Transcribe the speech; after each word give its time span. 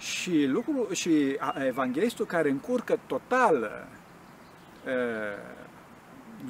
Și, 0.00 0.44
lucru, 0.44 0.92
și 0.92 1.38
evanghelistul 1.66 2.26
care 2.26 2.50
încurcă 2.50 2.98
total 3.06 3.86
uh, 4.86 4.90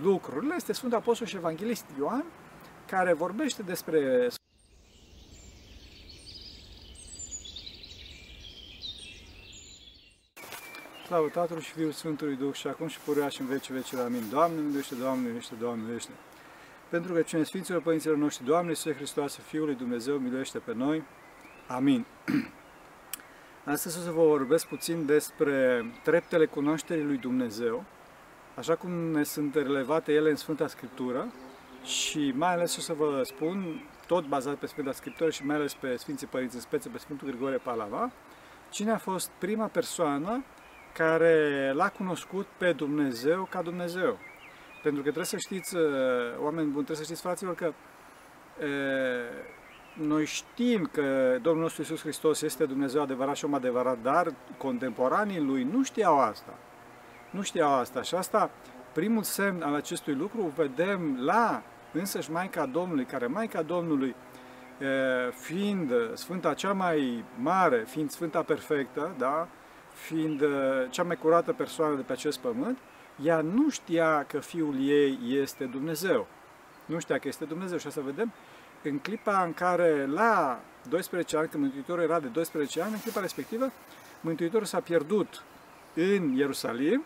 lucrurile 0.03 0.55
este 0.57 0.73
Sfântul 0.73 0.99
Apostol 0.99 1.27
și 1.27 1.37
Evanghelist 1.37 1.85
Ioan, 1.99 2.25
care 2.87 3.13
vorbește 3.13 3.63
despre 3.63 4.29
Slavă 11.07 11.29
Tatălui 11.29 11.63
și 11.63 11.73
Fiul 11.73 11.93
Sfântului 11.93 12.37
Duh 12.37 12.55
și 12.55 12.67
acum 12.67 12.87
și 12.87 12.99
purea 12.99 13.29
și 13.29 13.41
în 13.41 13.47
vece 13.47 13.73
vece 13.73 13.97
la 13.97 14.05
Amin. 14.05 14.29
Doamne, 14.31 14.61
miluiește, 14.61 14.95
Doamne, 14.95 15.23
miluiește, 15.23 15.55
Doamne, 15.61 15.81
miluiește. 15.81 16.11
Pentru 16.89 17.13
că 17.13 17.23
cine 17.23 17.43
Sfinților 17.43 17.83
Părinților 17.83 18.17
noștri, 18.17 18.45
Doamne 18.45 18.69
Iisuse 18.69 18.95
Hristoase, 18.95 19.41
Fiul 19.47 19.65
lui 19.65 19.75
Dumnezeu, 19.75 20.17
miluiește 20.17 20.59
pe 20.59 20.75
noi. 20.75 21.03
Amin. 21.67 22.07
Astăzi 23.65 23.99
o 23.99 24.01
să 24.01 24.11
vă 24.11 24.23
vorbesc 24.23 24.67
puțin 24.67 25.07
despre 25.07 25.85
treptele 26.03 26.47
cunoașterii 26.47 27.05
lui 27.05 27.17
Dumnezeu, 27.17 27.85
așa 28.55 28.75
cum 28.75 28.91
ne 28.91 29.23
sunt 29.23 29.55
relevate 29.55 30.13
ele 30.13 30.31
în 30.31 30.37
Sfânta 30.37 30.67
Scriptură 30.67 31.33
și 31.85 32.33
mai 32.37 32.53
ales 32.53 32.77
o 32.77 32.81
să 32.81 32.93
vă 32.93 33.23
spun, 33.25 33.85
tot 34.07 34.27
bazat 34.27 34.55
pe 34.55 34.67
Sfânta 34.67 34.93
Scriptură 34.93 35.31
și 35.31 35.45
mai 35.45 35.57
ales 35.57 35.75
pe 35.75 35.97
Sfinții 35.97 36.27
Părinți, 36.27 36.55
în 36.55 36.61
speță 36.61 36.89
pe 36.89 36.99
Sfântul 36.99 37.29
Grigore 37.29 37.57
Palava, 37.57 38.11
cine 38.71 38.91
a 38.91 38.99
fost 38.99 39.31
prima 39.39 39.67
persoană 39.67 40.45
care 40.93 41.73
l-a 41.75 41.89
cunoscut 41.89 42.47
pe 42.57 42.73
Dumnezeu 42.73 43.49
ca 43.51 43.63
Dumnezeu. 43.63 44.19
Pentru 44.83 45.03
că 45.03 45.09
trebuie 45.11 45.25
să 45.25 45.37
știți, 45.37 45.77
uh, 45.77 45.83
oameni 46.39 46.71
buni, 46.71 46.85
trebuie 46.85 46.97
să 46.97 47.03
știți, 47.03 47.21
fraților, 47.21 47.55
că 47.55 47.65
e, 47.65 48.65
uh, 48.65 49.59
noi 49.93 50.25
știm 50.25 50.89
că 50.93 51.39
Domnul 51.43 51.63
nostru 51.63 51.83
Iisus 51.83 52.01
Hristos 52.01 52.43
este 52.43 52.65
Dumnezeu 52.65 53.03
adevărat 53.03 53.37
și 53.37 53.45
om 53.45 53.55
adevărat, 53.55 53.99
dar 54.03 54.35
contemporanii 54.59 55.41
lui 55.41 55.63
nu 55.73 55.83
știau 55.83 56.21
asta. 56.21 56.55
Nu 57.31 57.43
știau 57.43 57.73
asta 57.73 58.03
și 58.03 58.15
asta, 58.15 58.51
primul 58.93 59.23
semn 59.23 59.63
al 59.63 59.75
acestui 59.75 60.15
lucru, 60.15 60.53
vedem 60.57 61.19
la 61.21 61.63
însăși 61.93 62.31
Maica 62.31 62.67
Domnului, 62.67 63.05
care 63.05 63.27
Maica 63.27 63.63
Domnului, 63.63 64.15
e, 64.79 64.87
uh, 64.87 65.33
fiind 65.33 65.93
Sfânta 66.15 66.55
cea 66.55 66.73
mai 66.73 67.25
mare, 67.39 67.85
fiind 67.87 68.11
Sfânta 68.11 68.43
perfectă, 68.43 69.15
da? 69.19 69.49
fiind 69.93 70.41
uh, 70.41 70.51
cea 70.91 71.03
mai 71.03 71.17
curată 71.17 71.53
persoană 71.53 71.95
de 71.95 72.03
pe 72.03 72.13
acest 72.13 72.39
pământ, 72.39 72.79
ea 73.23 73.41
nu 73.41 73.71
știa 73.71 74.25
că 74.25 74.39
fiul 74.39 74.75
ei 74.81 75.19
este 75.23 75.65
Dumnezeu. 75.65 76.27
Nu 76.85 76.99
știa 76.99 77.19
că 77.19 77.29
este 77.29 77.45
Dumnezeu 77.45 77.79
și 77.79 77.91
să 77.91 78.01
vedem 78.01 78.33
în 78.83 78.99
clipa 78.99 79.43
în 79.43 79.55
care 79.55 80.07
la 80.07 80.61
12 80.89 81.37
ani, 81.37 81.49
când 81.49 81.63
Mântuitorul 81.63 82.03
era 82.03 82.21
de 82.21 82.27
12 82.27 82.83
ani, 82.83 82.93
în 82.93 83.01
clipa 83.01 83.21
respectivă, 83.21 83.73
Mântuitorul 84.21 84.67
s-a 84.67 84.81
pierdut 84.81 85.43
în 85.95 86.33
Ierusalim, 86.37 87.05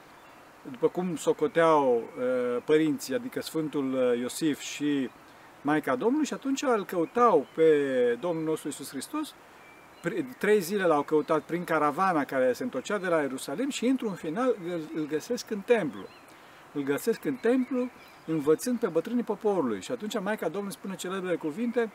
după 0.70 0.88
cum 0.88 1.16
socoteau 1.16 1.96
uh, 1.96 2.62
părinții, 2.64 3.14
adică 3.14 3.40
Sfântul 3.40 3.92
uh, 3.92 4.18
Iosif 4.20 4.60
și 4.60 5.10
Maica 5.62 5.96
Domnului, 5.96 6.26
și 6.26 6.34
atunci 6.34 6.62
îl 6.62 6.84
căutau 6.84 7.46
pe 7.54 7.68
Domnul 8.20 8.44
nostru 8.44 8.68
Isus 8.68 8.88
Hristos 8.88 9.34
trei 10.38 10.60
zile 10.60 10.84
l-au 10.84 11.02
căutat 11.02 11.42
prin 11.42 11.64
caravana 11.64 12.24
care 12.24 12.52
se 12.52 12.62
întorcea 12.62 12.98
de 12.98 13.06
la 13.06 13.20
Ierusalim 13.20 13.70
și 13.70 13.86
într-un 13.86 14.14
final 14.14 14.56
îl 14.94 15.06
găsesc 15.06 15.50
în 15.50 15.60
templu. 15.60 16.06
Îl 16.72 16.82
găsesc 16.82 17.24
în 17.24 17.34
templu 17.34 17.90
învățând 18.26 18.78
pe 18.78 18.86
bătrânii 18.86 19.22
poporului. 19.22 19.82
Și 19.82 19.92
atunci 19.92 20.20
Maica 20.20 20.48
Domnului 20.48 20.76
spune 20.76 20.94
celebrele 20.94 21.36
cuvinte, 21.36 21.92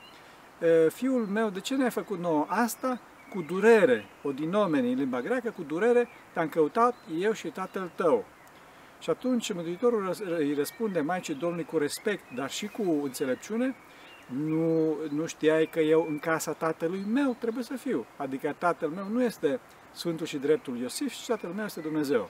Fiul 0.89 1.25
meu, 1.25 1.49
de 1.49 1.59
ce 1.59 1.75
ne-ai 1.75 1.89
făcut 1.89 2.19
nouă 2.19 2.45
asta? 2.49 2.99
Cu 3.33 3.41
durere, 3.41 4.05
o 4.23 4.31
dinomeni 4.31 4.91
în 4.91 4.97
limba 4.97 5.21
greacă, 5.21 5.49
cu 5.49 5.63
durere 5.63 6.07
te-am 6.33 6.49
căutat 6.49 6.95
eu 7.19 7.31
și 7.31 7.47
tatăl 7.47 7.91
tău. 7.95 8.25
Și 8.99 9.09
atunci 9.09 9.53
Mântuitorul 9.53 10.15
îi 10.37 10.53
răspunde 10.53 11.01
Maicii 11.01 11.33
Domnului 11.33 11.65
cu 11.65 11.77
respect, 11.77 12.23
dar 12.35 12.49
și 12.49 12.67
cu 12.67 12.99
înțelepciune, 13.03 13.75
nu, 14.27 14.95
nu 15.09 15.25
știai 15.25 15.65
că 15.65 15.79
eu 15.79 16.05
în 16.09 16.19
casa 16.19 16.53
tatălui 16.53 17.03
meu 17.07 17.35
trebuie 17.39 17.63
să 17.63 17.73
fiu. 17.73 18.05
Adică 18.17 18.55
tatăl 18.57 18.89
meu 18.89 19.07
nu 19.11 19.23
este 19.23 19.59
Sfântul 19.91 20.25
și 20.25 20.37
Dreptul 20.37 20.77
Iosif, 20.77 21.13
ci 21.13 21.25
tatăl 21.25 21.49
meu 21.49 21.65
este 21.65 21.79
Dumnezeu. 21.79 22.29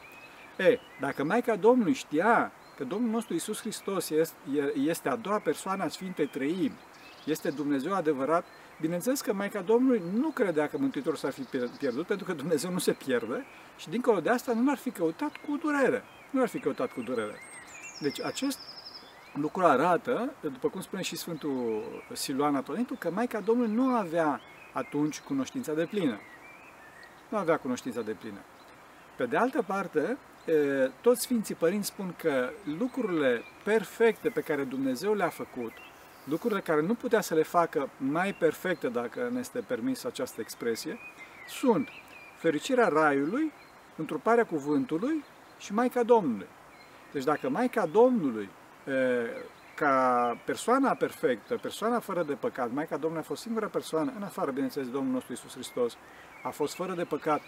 E, 0.58 0.80
dacă 1.00 1.24
Maica 1.24 1.56
Domnului 1.56 1.94
știa 1.94 2.52
că 2.80 2.86
Domnul 2.86 3.10
nostru 3.10 3.34
Isus 3.34 3.60
Hristos 3.60 4.10
este, 4.10 4.36
este 4.76 5.10
a 5.10 5.16
doua 5.16 5.40
persoană 5.40 5.84
a 5.84 5.88
Sfintei 5.88 6.28
Trăimi, 6.28 6.78
este 7.26 7.50
Dumnezeu 7.50 7.94
adevărat, 7.94 8.46
bineînțeles 8.82 9.22
că 9.22 9.34
Maica 9.34 9.62
Domnului 9.62 10.02
nu 10.14 10.30
credea 10.30 10.68
că 10.68 10.78
Mântuitorul 10.78 11.18
s-ar 11.18 11.32
fi 11.32 11.42
pierdut, 11.78 12.06
pentru 12.06 12.26
că 12.26 12.34
Dumnezeu 12.34 12.72
nu 12.72 12.80
se 12.80 12.92
pierde 12.92 13.46
și 13.78 13.90
dincolo 13.90 14.20
de 14.20 14.30
asta 14.30 14.54
nu 14.54 14.66
l-ar 14.66 14.78
fi 14.78 14.92
căutat 14.92 15.32
cu 15.48 15.58
durere. 15.58 16.04
Nu 16.30 16.40
l-ar 16.40 16.50
fi 16.50 16.60
căutat 16.60 16.92
cu 16.92 17.02
durere. 17.02 17.36
Deci 18.00 18.22
acest 18.22 18.60
lucru 19.34 19.64
arată, 19.64 20.34
după 20.42 20.70
cum 20.70 20.82
spune 20.82 21.02
și 21.02 21.16
Sfântul 21.16 21.84
Siluan 22.14 22.56
Atolintu, 22.56 22.96
că 23.00 23.12
Maica 23.12 23.40
Domnului 23.40 23.76
nu 23.76 23.96
avea 23.96 24.42
atunci 24.74 25.20
cunoștința 25.20 25.74
de 25.74 25.86
plină. 25.86 26.20
Nu 27.30 27.38
avea 27.38 27.58
cunoștința 27.58 28.02
de 28.02 28.12
plină. 28.12 28.40
Pe 29.16 29.26
de 29.26 29.38
altă 29.38 29.62
parte, 29.62 30.18
toți 31.02 31.22
Sfinții 31.22 31.56
Părinți 31.56 31.88
spun 31.88 32.14
că 32.18 32.50
lucrurile 32.78 33.44
perfecte 33.64 34.30
pe 34.30 34.42
care 34.42 34.64
Dumnezeu 34.64 35.14
le-a 35.14 35.30
făcut, 35.30 35.72
lucrurile 36.24 36.60
care 36.60 36.82
nu 36.82 36.94
putea 36.94 37.22
să 37.22 37.34
le 37.34 37.44
facă 37.44 37.90
mai 37.98 38.34
perfecte, 38.34 38.88
dacă 38.88 39.30
ne 39.32 39.40
este 39.40 39.60
permis 39.60 40.04
această 40.04 40.42
expresie, 40.42 41.00
sunt 41.48 41.88
fericirea 42.38 42.88
Raiului, 42.88 43.52
întruparea 43.96 44.46
cuvântului 44.46 45.24
și 45.60 45.74
Maica 45.74 46.04
Domnului. 46.04 46.48
Deci 47.12 47.24
dacă 47.24 47.50
Maica 47.50 47.86
Domnului 47.86 48.50
ca 49.76 50.38
persoana 50.46 50.94
perfectă, 50.94 51.58
persoana 51.62 52.00
fără 52.00 52.24
de 52.24 52.34
păcat, 52.34 52.72
Maica 52.72 52.98
Domnului 52.98 53.24
a 53.24 53.28
fost 53.28 53.42
singura 53.42 53.68
persoană, 53.68 54.14
în 54.16 54.24
afară, 54.24 54.52
bineînțeles, 54.52 54.90
Domnul 54.90 55.14
nostru 55.14 55.34
Isus 55.34 55.54
Hristos, 55.54 55.98
a 56.44 56.50
fost 56.50 56.76
fără 56.76 56.94
de 56.94 57.04
păcat, 57.04 57.42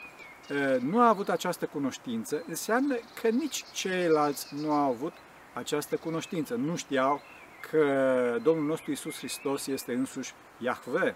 nu 0.79 0.99
a 0.99 1.07
avut 1.07 1.29
această 1.29 1.65
cunoștință, 1.65 2.43
înseamnă 2.47 2.95
că 3.21 3.27
nici 3.27 3.63
ceilalți 3.71 4.55
nu 4.61 4.71
au 4.71 4.89
avut 4.89 5.13
această 5.53 5.95
cunoștință. 5.95 6.55
Nu 6.55 6.75
știau 6.75 7.21
că 7.69 8.37
Domnul 8.43 8.65
nostru 8.65 8.91
Isus 8.91 9.17
Hristos 9.17 9.67
este 9.67 9.93
însuși 9.93 10.33
Iahve. 10.57 11.15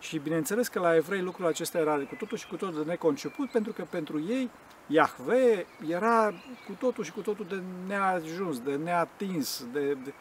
Și 0.00 0.18
bineînțeles 0.18 0.68
că 0.68 0.80
la 0.80 0.96
evrei 0.96 1.20
lucrul 1.20 1.46
acesta 1.46 1.78
era 1.78 1.96
cu 1.96 2.14
totul 2.14 2.36
și 2.36 2.46
cu 2.46 2.56
totul 2.56 2.84
de 2.84 2.90
neconceput, 2.90 3.50
pentru 3.50 3.72
că 3.72 3.84
pentru 3.90 4.20
ei 4.28 4.50
Iahve 4.86 5.66
era 5.88 6.32
cu 6.66 6.72
totul 6.78 7.04
și 7.04 7.12
cu 7.12 7.20
totul 7.20 7.46
de 7.48 7.62
neajuns, 7.86 8.60
de 8.60 8.74
neatins, 8.74 9.66
de, 9.72 9.96
de, 10.04 10.12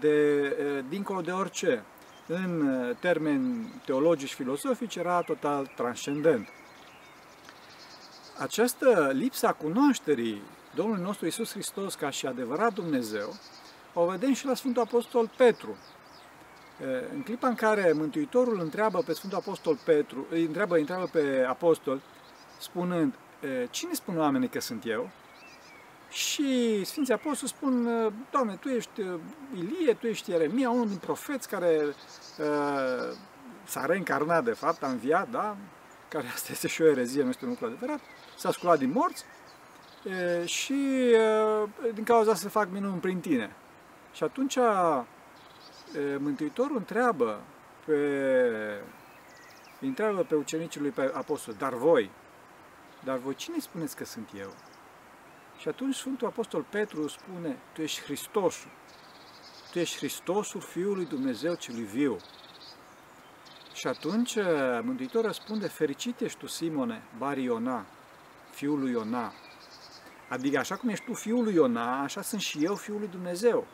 de 0.00 0.84
dincolo 0.88 1.20
de 1.20 1.30
orice. 1.30 1.84
În 2.26 2.70
termeni 3.00 3.72
teologici 3.84 4.28
și 4.28 4.34
filosofici 4.34 4.96
era 4.96 5.20
total 5.20 5.72
transcendent. 5.76 6.48
Această 8.38 9.10
lipsa 9.12 9.52
cunoașterii 9.52 10.42
Domnului 10.74 11.02
nostru 11.02 11.26
Isus 11.26 11.52
Hristos 11.52 11.94
ca 11.94 12.10
și 12.10 12.26
adevărat 12.26 12.72
Dumnezeu, 12.72 13.34
o 13.92 14.04
vedem 14.04 14.32
și 14.32 14.46
la 14.46 14.54
Sfântul 14.54 14.82
Apostol 14.82 15.30
Petru. 15.36 15.76
În 17.14 17.22
clipa 17.22 17.48
în 17.48 17.54
care 17.54 17.92
Mântuitorul 17.92 18.60
întreabă 18.60 19.02
pe 19.02 19.12
Sfântul 19.12 19.38
Apostol 19.38 19.78
Petru, 19.84 20.26
îi 20.30 20.44
întreabă, 20.44 20.74
îi 20.74 20.80
întreabă 20.80 21.08
pe 21.12 21.44
apostol, 21.48 22.00
spunând, 22.58 23.14
cine 23.70 23.92
spun 23.92 24.18
oamenii 24.18 24.48
că 24.48 24.60
sunt 24.60 24.86
eu? 24.86 25.10
Și 26.10 26.84
Sfinții 26.84 27.14
Apostoli 27.14 27.50
spun, 27.50 27.88
Doamne, 28.30 28.54
Tu 28.54 28.68
ești 28.68 29.00
Ilie, 29.54 29.94
Tu 29.94 30.06
ești 30.06 30.30
Ieremia, 30.30 30.70
unul 30.70 30.88
din 30.88 30.96
profeți 30.96 31.48
care 31.48 31.80
uh, 32.38 33.16
s-a 33.64 33.86
reîncarnat, 33.86 34.44
de 34.44 34.52
fapt, 34.52 34.82
a 34.82 34.86
înviat, 34.88 35.30
da? 35.30 35.56
Care 36.14 36.28
asta 36.28 36.52
este 36.52 36.68
și 36.68 36.82
o 36.82 36.86
erezie, 36.86 37.22
nu 37.22 37.28
este 37.28 37.44
un 37.44 37.50
lucru 37.50 37.66
adevărat, 37.66 38.00
s-a 38.36 38.50
sculat 38.52 38.78
din 38.78 38.90
morți 38.90 39.24
uh, 40.04 40.48
și 40.48 41.12
uh, 41.62 41.68
din 41.94 42.04
cauza 42.04 42.30
asta 42.30 42.42
se 42.42 42.48
fac 42.48 42.70
minuni 42.70 43.00
prin 43.00 43.20
tine. 43.20 43.56
Și 44.12 44.24
atunci 44.24 44.56
uh, 44.56 45.02
Mântuitorul 46.18 46.76
întreabă 46.76 47.40
pe, 47.86 48.00
întreabă 49.80 50.22
pe 50.22 50.34
ucenicii 50.34 50.80
lui, 50.80 50.90
pe 50.90 51.10
apostol, 51.14 51.54
dar 51.58 51.74
voi, 51.74 52.10
dar 53.04 53.18
voi 53.18 53.34
cine 53.34 53.58
spuneți 53.58 53.96
că 53.96 54.04
sunt 54.04 54.28
eu? 54.38 54.54
Și 55.58 55.68
atunci 55.68 55.94
Sfântul 55.94 56.26
Apostol 56.26 56.62
Petru 56.70 57.08
spune, 57.08 57.56
tu 57.72 57.82
ești 57.82 58.02
Hristosul. 58.02 58.70
Tu 59.72 59.78
ești 59.78 59.96
Hristosul 59.96 60.60
Fiului 60.60 61.06
Dumnezeu 61.06 61.54
celui 61.54 61.84
viu. 61.84 62.16
Și 63.74 63.86
atunci 63.86 64.34
uh, 64.34 64.44
Mântuitorul 64.82 65.26
răspunde, 65.26 65.66
fericit 65.66 66.20
ești 66.20 66.38
tu, 66.38 66.46
Simone, 66.46 67.02
Bari 67.18 67.42
Iona, 67.42 67.86
fiul 68.50 68.78
lui 68.78 68.90
Iona. 68.90 69.32
Adică 70.28 70.58
așa 70.58 70.76
cum 70.76 70.88
ești 70.88 71.04
tu 71.04 71.14
fiul 71.14 71.44
lui 71.44 71.54
Iona, 71.54 72.02
așa 72.02 72.22
sunt 72.22 72.40
și 72.40 72.64
eu 72.64 72.74
fiul 72.74 72.98
lui 72.98 73.08
Dumnezeu. 73.08 73.66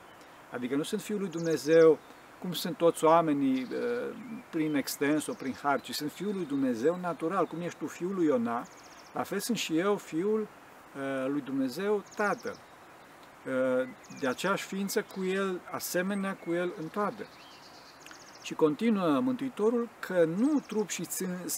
Adică 0.51 0.77
nu 0.77 0.83
sunt 0.83 1.01
fiul 1.01 1.21
lui 1.21 1.29
Dumnezeu 1.29 1.99
cum 2.41 2.53
sunt 2.53 2.77
toți 2.77 3.05
oamenii 3.05 3.63
uh, 3.63 4.17
prin 4.51 4.75
extenso, 4.75 5.33
prin 5.33 5.55
har, 5.63 5.81
ci 5.81 5.95
sunt 5.95 6.13
Fiul 6.13 6.35
lui 6.35 6.47
Dumnezeu 6.47 6.99
natural, 7.01 7.47
cum 7.47 7.61
ești 7.61 7.79
tu 7.79 7.87
Fiul 7.87 8.15
lui 8.15 8.27
Iona, 8.27 8.67
la 9.13 9.23
fel 9.23 9.39
sunt 9.39 9.57
și 9.57 9.79
eu 9.79 9.97
Fiul 9.97 10.41
uh, 10.41 11.27
lui 11.27 11.41
Dumnezeu 11.41 12.05
Tatăl. 12.17 12.57
Uh, 13.47 13.89
de 14.21 14.29
aceeași 14.29 14.65
ființă 14.65 15.03
cu 15.03 15.25
El, 15.25 15.61
asemenea 15.71 16.37
cu 16.37 16.53
El 16.53 16.73
în 16.81 16.89
toate. 16.89 17.27
Și 18.51 18.57
continuă 18.57 19.21
Mântuitorul 19.21 19.89
că 19.99 20.25
nu 20.25 20.61
trup 20.67 20.89
și, 20.89 21.07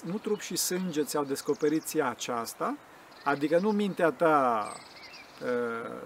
nu 0.04 0.18
trup 0.18 0.40
și 0.40 0.56
sânge 0.56 1.02
ți-au 1.02 1.24
descoperit 1.24 1.82
ție 1.84 2.02
aceasta, 2.02 2.76
adică 3.24 3.58
nu 3.58 3.70
mintea 3.70 4.10
ta, 4.10 4.72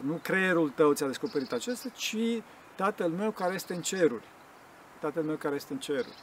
nu 0.01 0.21
creierul 0.23 0.69
tău 0.69 0.93
ți-a 0.93 1.07
descoperit 1.07 1.53
acesta, 1.53 1.89
ci 1.89 2.17
Tatăl 2.75 3.09
meu 3.11 3.31
care 3.31 3.55
este 3.55 3.75
în 3.75 3.83
ceruri. 3.83 4.25
Tatăl 5.01 5.23
meu 5.23 5.37
care 5.37 5.55
este 5.55 5.73
în 5.73 5.79
ceruri. 5.79 6.15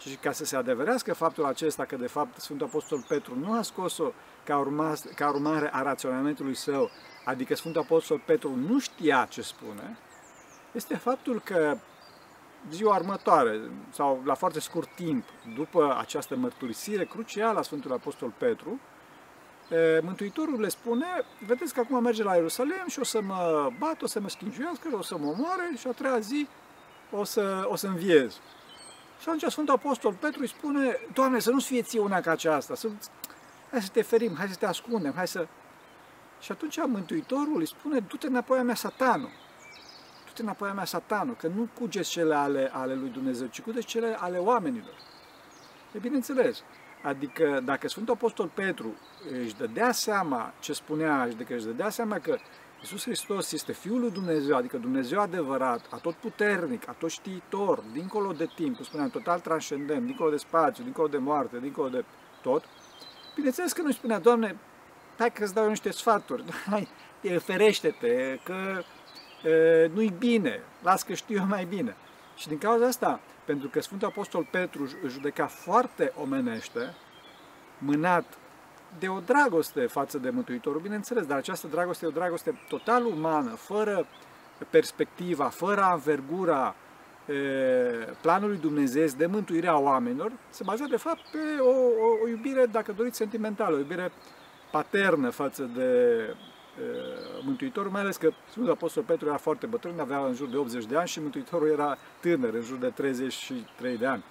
Și 0.00 0.16
ca 0.16 0.32
să 0.32 0.44
se 0.44 0.56
adeverească 0.56 1.14
faptul 1.14 1.44
acesta 1.44 1.84
că 1.84 1.96
de 1.96 2.06
fapt 2.06 2.40
Sfântul 2.40 2.66
Apostol 2.66 3.04
Petru 3.08 3.38
nu 3.38 3.52
a 3.52 3.62
scos-o 3.62 4.12
ca, 4.44 4.58
urma, 4.58 4.94
ca 5.14 5.28
urmare 5.28 5.70
a 5.72 5.82
raționamentului 5.82 6.54
său, 6.54 6.90
adică 7.24 7.54
Sfântul 7.54 7.80
Apostol 7.80 8.22
Petru 8.26 8.54
nu 8.54 8.78
știa 8.78 9.26
ce 9.30 9.42
spune, 9.42 9.98
este 10.72 10.96
faptul 10.96 11.40
că 11.44 11.76
ziua 12.70 12.96
următoare 12.96 13.60
sau 13.90 14.22
la 14.24 14.34
foarte 14.34 14.60
scurt 14.60 14.88
timp 14.94 15.24
după 15.54 15.96
această 15.98 16.36
mărturisire 16.36 17.04
crucială 17.04 17.58
a 17.58 17.62
Sfântului 17.62 17.96
Apostol 17.96 18.32
Petru, 18.38 18.80
Mântuitorul 20.02 20.60
le 20.60 20.68
spune, 20.68 21.06
vedeți 21.46 21.74
că 21.74 21.80
acum 21.80 22.02
merge 22.02 22.22
la 22.22 22.34
Ierusalim 22.34 22.86
și 22.86 22.98
o 22.98 23.04
să 23.04 23.20
mă 23.20 23.70
bat, 23.78 24.02
o 24.02 24.06
să 24.06 24.20
mă 24.20 24.28
schingiuiască, 24.28 24.88
o 24.92 25.02
să 25.02 25.16
mă 25.18 25.26
omoare 25.26 25.70
și 25.78 25.86
a 25.86 25.90
treia 25.90 26.18
zi 26.18 26.48
o 27.10 27.24
să, 27.24 27.64
o 27.68 27.76
să 27.76 27.86
înviez. 27.86 28.32
Și 29.20 29.28
atunci 29.28 29.50
Sfântul 29.50 29.74
Apostol 29.74 30.12
Petru 30.12 30.40
îi 30.40 30.48
spune, 30.48 30.98
Doamne, 31.12 31.38
să 31.38 31.50
nu-ți 31.50 31.66
fie 31.66 31.82
ție 31.82 32.00
una 32.00 32.20
ca 32.20 32.30
aceasta, 32.30 32.74
să, 32.74 32.88
hai 33.70 33.82
să 33.82 33.88
te 33.92 34.02
ferim, 34.02 34.34
hai 34.36 34.48
să 34.48 34.54
te 34.54 34.66
ascundem, 34.66 35.12
hai 35.14 35.28
să... 35.28 35.46
Și 36.40 36.52
atunci 36.52 36.78
Mântuitorul 36.86 37.58
îi 37.58 37.66
spune, 37.66 37.98
du-te 37.98 38.26
înapoi 38.26 38.58
a 38.58 38.62
mea, 38.62 38.74
satanul. 38.74 39.30
Du-te 40.32 40.44
înapoi 40.44 40.68
a 40.68 40.72
mea, 40.72 40.84
satanul, 40.84 41.34
că 41.34 41.46
nu 41.46 41.68
cugeți 41.78 42.10
cele 42.10 42.34
ale, 42.34 42.70
ale 42.72 42.94
lui 42.94 43.08
Dumnezeu, 43.08 43.46
ci 43.46 43.60
cugeți 43.60 43.86
cele 43.86 44.16
ale 44.18 44.38
oamenilor. 44.38 44.94
E 45.92 45.98
bineînțeles. 45.98 46.62
Adică 47.02 47.60
dacă 47.64 47.88
Sfântul 47.88 48.14
Apostol 48.14 48.50
Petru 48.54 48.94
își 49.42 49.56
dădea 49.56 49.92
seama 49.92 50.52
ce 50.60 50.72
spunea, 50.72 51.20
adică 51.20 51.54
își 51.54 51.64
dădea 51.64 51.90
seama 51.90 52.18
că 52.18 52.36
Iisus 52.80 53.02
Hristos 53.02 53.52
este 53.52 53.72
Fiul 53.72 54.00
lui 54.00 54.10
Dumnezeu, 54.10 54.56
adică 54.56 54.76
Dumnezeu 54.76 55.20
adevărat, 55.20 55.86
atot 55.90 56.14
puternic, 56.14 56.88
atot 56.88 57.10
știitor, 57.10 57.82
dincolo 57.92 58.32
de 58.32 58.48
timp, 58.54 58.76
cum 58.76 58.84
spuneam, 58.84 59.08
total 59.08 59.40
transcendent, 59.40 60.06
dincolo 60.06 60.30
de 60.30 60.36
spațiu, 60.36 60.84
dincolo 60.84 61.08
de 61.08 61.18
moarte, 61.18 61.58
dincolo 61.58 61.88
de 61.88 62.04
tot, 62.42 62.64
bineînțeles 63.34 63.72
că 63.72 63.82
nu-i 63.82 63.92
spunea, 63.92 64.18
Doamne, 64.18 64.56
hai 65.18 65.32
că 65.32 65.42
îți 65.42 65.54
dau 65.54 65.68
niște 65.68 65.90
sfaturi, 65.90 66.44
hai, 66.70 66.88
ferește-te, 67.38 68.38
că 68.44 68.82
e, 68.82 68.84
nu-i 69.94 70.14
bine, 70.18 70.60
las 70.82 71.02
că 71.02 71.14
știu 71.14 71.36
eu 71.36 71.46
mai 71.46 71.64
bine. 71.64 71.96
Și 72.36 72.48
din 72.48 72.58
cauza 72.58 72.86
asta, 72.86 73.20
pentru 73.44 73.68
că 73.68 73.80
Sfântul 73.80 74.08
Apostol 74.08 74.46
Petru 74.50 74.82
își 74.82 75.12
judeca 75.12 75.46
foarte 75.46 76.12
omenește, 76.20 76.94
mânat 77.78 78.24
de 78.98 79.08
o 79.08 79.20
dragoste 79.20 79.80
față 79.80 80.18
de 80.18 80.30
Mântuitorul, 80.30 80.80
bineînțeles, 80.80 81.26
dar 81.26 81.36
această 81.36 81.66
dragoste 81.66 82.04
e 82.04 82.08
o 82.08 82.12
dragoste 82.12 82.60
total 82.68 83.04
umană, 83.04 83.50
fără 83.50 84.06
perspectiva, 84.70 85.48
fără 85.48 85.80
anvergura 85.82 86.74
planului 88.20 88.56
Dumnezeu 88.56 89.06
de 89.16 89.26
mântuire 89.26 89.66
a 89.66 89.78
oamenilor, 89.78 90.32
se 90.50 90.62
bazează 90.64 90.90
de 90.90 90.96
fapt 90.96 91.20
pe 91.32 91.60
o, 91.60 91.70
o, 91.70 92.22
o 92.22 92.28
iubire, 92.28 92.66
dacă 92.66 92.92
doriți, 92.92 93.16
sentimentală, 93.16 93.74
o 93.74 93.78
iubire 93.78 94.12
paternă 94.70 95.30
față 95.30 95.62
de 95.62 95.88
Mântuitorul, 97.44 97.90
mai 97.90 98.00
ales 98.00 98.16
că 98.16 98.30
Sfântul 98.50 98.72
Apostol 98.72 99.02
Petru 99.02 99.26
era 99.26 99.36
foarte 99.36 99.66
bătrân, 99.66 100.00
avea 100.00 100.18
în 100.18 100.34
jur 100.34 100.48
de 100.48 100.56
80 100.56 100.84
de 100.84 100.96
ani 100.96 101.08
și 101.08 101.20
Mântuitorul 101.20 101.68
era 101.68 101.98
tânăr, 102.20 102.54
în 102.54 102.62
jur 102.62 102.78
de 102.78 102.88
33 102.88 103.96
de 103.96 104.06
ani. 104.06 104.24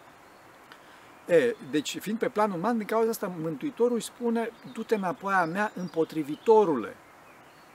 E, 1.28 1.56
deci, 1.72 1.98
fiind 2.00 2.20
pe 2.20 2.30
plan 2.30 2.52
uman, 2.52 2.78
din 2.78 2.88
cauza 2.88 3.10
asta, 3.10 3.32
Mântuitorul 3.42 3.96
îi 3.96 4.02
spune, 4.02 4.52
du-te 4.74 4.96
înapoi 4.96 5.34
a 5.34 5.46
mea 5.46 5.72
împotrivitorule. 5.76 6.96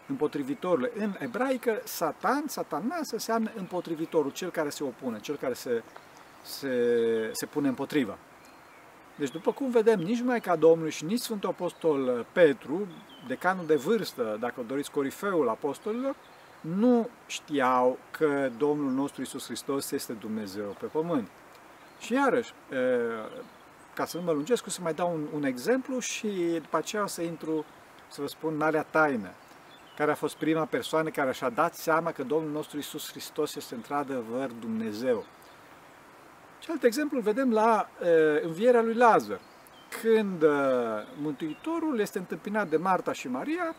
Împotrivitorule. 0.09 0.91
În 0.97 1.15
ebraică, 1.19 1.81
satan, 1.85 2.45
satana, 2.47 2.99
se 3.03 3.15
înseamnă 3.15 3.51
împotrivitorul, 3.57 4.31
cel 4.31 4.51
care 4.51 4.69
se 4.69 4.85
opune, 4.85 5.21
cel 5.21 5.37
care 5.37 5.55
se, 5.55 5.83
se, 6.43 6.71
se 7.33 7.47
pune 7.47 7.69
împotriva. 7.69 8.19
Deci, 9.17 9.31
după 9.31 9.53
cum 9.53 9.71
vedem, 9.71 10.01
nici 10.01 10.23
mai 10.23 10.41
ca 10.41 10.57
Domnul 10.57 10.89
și 10.89 11.05
nici 11.05 11.21
Sfântul 11.21 11.49
Apostol 11.49 12.27
Petru, 12.33 12.87
decanul 13.27 13.67
de 13.67 13.75
vârstă, 13.77 14.37
dacă 14.41 14.65
doriți, 14.67 14.91
corifeul 14.91 15.49
apostolilor, 15.49 16.17
nu 16.61 17.09
știau 17.27 17.99
că 18.11 18.51
Domnul 18.59 18.93
nostru 18.93 19.23
Isus 19.23 19.45
Hristos 19.45 19.91
este 19.91 20.13
Dumnezeu 20.13 20.77
pe 20.81 20.87
pământ. 20.87 21.29
Și 21.99 22.13
iarăși, 22.13 22.53
ca 23.95 24.05
să 24.05 24.17
nu 24.17 24.23
mă 24.23 24.33
lungesc, 24.33 24.67
o 24.67 24.71
să 24.71 24.81
mai 24.83 24.95
dau 24.95 25.13
un, 25.15 25.27
un 25.35 25.45
exemplu 25.45 25.99
și 25.99 26.29
după 26.63 26.77
aceea 26.77 27.03
o 27.03 27.07
să 27.07 27.23
intru, 27.23 27.65
să 28.09 28.21
vă 28.21 28.27
spun, 28.27 28.55
în 28.55 28.63
alea 28.63 28.83
taină, 28.83 29.31
care 29.97 30.11
a 30.11 30.15
fost 30.15 30.37
prima 30.37 30.65
persoană 30.65 31.11
care 31.11 31.33
și-a 31.33 31.51
dat 31.51 31.75
seama 31.75 32.13
că 32.13 32.23
Domnul 32.23 32.51
nostru 32.51 32.79
Isus 32.79 33.11
Hristos 33.11 33.55
este 33.55 33.75
într-adevăr 33.75 34.51
Dumnezeu. 34.61 35.25
Alt 36.69 36.83
exemplu 36.83 37.17
îl 37.17 37.23
vedem 37.23 37.53
la 37.53 37.89
uh, 38.01 38.07
învierea 38.43 38.83
lui 38.83 38.95
Lazar, 38.95 39.41
când 40.03 40.43
uh, 40.43 40.51
Mântuitorul 41.21 41.99
este 42.01 42.19
întâmpinat 42.19 42.69
de 42.69 42.77
Marta 42.77 43.13
și 43.13 43.29
Maria 43.29 43.75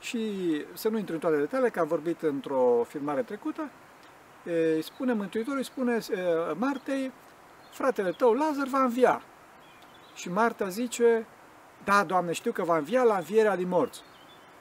și 0.00 0.30
să 0.72 0.88
nu 0.88 0.98
intru 0.98 1.14
în 1.14 1.20
toate 1.20 1.36
detaliile, 1.36 1.70
că 1.70 1.80
am 1.80 1.86
vorbit 1.86 2.22
într-o 2.22 2.84
filmare 2.88 3.22
trecută, 3.22 3.70
îi 4.74 4.82
spune 4.82 5.12
Mântuitorul, 5.12 5.58
îi 5.58 5.64
spune 5.64 5.98
Martei, 6.54 7.12
fratele 7.70 8.10
tău 8.10 8.32
Lazar 8.32 8.66
va 8.66 8.82
învia. 8.82 9.22
Și 10.14 10.30
Marta 10.30 10.68
zice, 10.68 11.26
da, 11.84 12.04
Doamne, 12.04 12.32
știu 12.32 12.52
că 12.52 12.62
va 12.62 12.76
învia 12.76 13.02
la 13.02 13.16
învierea 13.16 13.56
din 13.56 13.68
morți. 13.68 14.02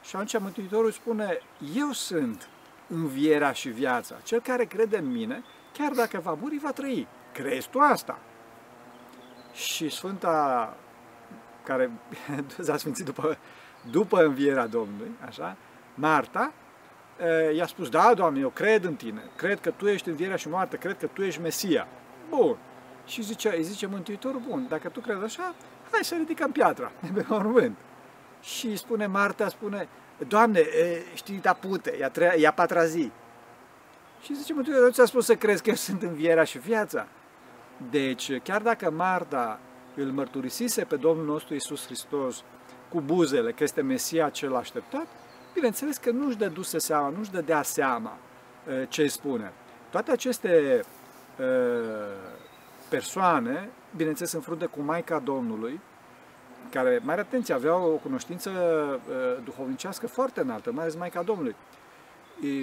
Și 0.04 0.16
atunci 0.16 0.40
Mântuitorul 0.40 0.92
spune, 0.92 1.40
eu 1.76 1.92
sunt 1.92 2.50
învierea 2.88 3.52
și 3.52 3.70
viața. 3.70 4.16
Cel 4.24 4.42
care 4.42 4.66
crede 4.66 4.98
în 4.98 5.12
mine, 5.12 5.44
chiar 5.74 5.92
dacă 5.92 6.20
va 6.20 6.38
muri, 6.42 6.58
va 6.58 6.72
trăi. 6.72 7.08
Crezi 7.36 7.70
tu 7.70 7.80
asta? 7.80 8.20
Și 9.54 9.90
Sfânta, 9.90 10.78
care 11.64 11.92
s-a 12.60 12.78
sfințit 12.78 13.06
după, 13.06 13.38
după 13.92 14.26
învierea 14.26 14.68
Domnului, 14.68 15.12
așa, 15.26 15.58
Marta, 15.94 16.54
i-a 17.56 17.66
spus, 17.66 17.90
da, 17.90 18.14
Doamne, 18.14 18.40
eu 18.40 18.50
cred 18.50 18.84
în 18.84 18.96
Tine, 18.96 19.22
cred 19.36 19.60
că 19.60 19.72
Tu 19.72 19.88
ești 19.88 20.10
învierea 20.10 20.36
și 20.36 20.50
moartea, 20.50 20.78
cred 20.78 20.98
că 20.98 21.08
Tu 21.08 21.24
ești 21.24 21.42
Mesia. 21.42 21.88
Bun. 22.30 22.58
Și 23.06 23.22
zice, 23.22 23.56
îi 23.56 23.64
zice 23.64 23.86
Mântuitorul, 23.86 24.42
bun, 24.48 24.66
dacă 24.70 24.90
tu 24.90 25.00
crezi 25.00 25.24
așa, 25.24 25.56
hai 25.92 26.04
să 26.04 26.16
ridicăm 26.16 26.52
piatra 26.52 26.92
de 27.00 27.10
pe 27.22 27.26
mormânt. 27.28 27.78
Și 28.42 28.76
spune 28.76 29.06
Marta, 29.06 29.50
spune, 29.50 29.88
Doamne, 30.28 30.62
știi, 31.14 31.40
da 31.42 31.54
pute, 31.54 31.98
e 32.00 32.06
a, 32.06 32.10
treia, 32.10 32.34
e 32.36 32.48
a 32.48 32.52
patra 32.52 32.86
zi. 32.86 33.12
Și 34.22 34.36
zice 34.36 34.54
Mântuitorul, 34.54 34.92
ți-a 34.92 35.06
spus 35.06 35.26
să 35.26 35.36
crezi 35.36 35.64
că 35.64 35.70
eu 35.70 35.76
sunt 35.76 36.02
învierea 36.02 36.44
și 36.44 36.58
viața? 36.58 37.08
Deci, 37.90 38.42
chiar 38.42 38.62
dacă 38.62 38.92
Marta 38.92 39.60
îl 39.96 40.06
mărturisise 40.06 40.84
pe 40.84 40.96
Domnul 40.96 41.26
nostru 41.26 41.54
Isus 41.54 41.86
Hristos 41.86 42.44
cu 42.90 43.02
buzele 43.02 43.52
că 43.52 43.64
este 43.64 43.82
Mesia 43.82 44.30
cel 44.30 44.56
așteptat, 44.56 45.08
bineînțeles 45.54 45.98
că 45.98 46.12
nu-și 46.12 46.38
dăduse 46.38 46.78
seama, 46.78 47.10
nu-și 47.10 47.32
dădea 47.32 47.62
seama 47.62 48.18
ce 48.88 49.02
îi 49.02 49.10
spune. 49.10 49.52
Toate 49.90 50.12
aceste 50.12 50.84
persoane, 52.90 53.70
bineînțeles 53.96 54.32
în 54.32 54.42
frunte 54.42 54.66
cu 54.66 54.82
Maica 54.82 55.20
Domnului, 55.20 55.80
care, 56.72 57.02
mai 57.04 57.16
atenție, 57.16 57.54
aveau 57.54 57.92
o 57.92 57.96
cunoștință 57.96 58.50
uh, 58.50 59.44
duhovnicească 59.44 60.08
foarte 60.08 60.42
înaltă, 60.42 60.72
mai 60.72 60.84
ales 60.84 60.96
Maica 60.96 61.24
Domnului. 61.24 61.56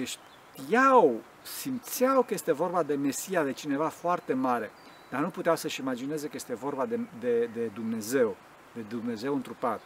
Știau, 0.03 1.21
simțeau 1.41 2.21
că 2.21 2.33
este 2.33 2.51
vorba 2.51 2.83
de 2.83 2.95
Mesia, 2.95 3.43
de 3.43 3.51
cineva 3.51 3.87
foarte 3.87 4.33
mare, 4.33 4.71
dar 5.13 5.21
nu 5.21 5.29
puteau 5.29 5.55
să-și 5.55 5.79
imagineze 5.79 6.25
că 6.27 6.31
este 6.35 6.55
vorba 6.55 6.85
de, 6.85 6.99
de, 7.19 7.49
de 7.53 7.65
Dumnezeu, 7.65 8.35
de 8.73 8.81
Dumnezeu 8.81 9.33
întrupat. 9.33 9.81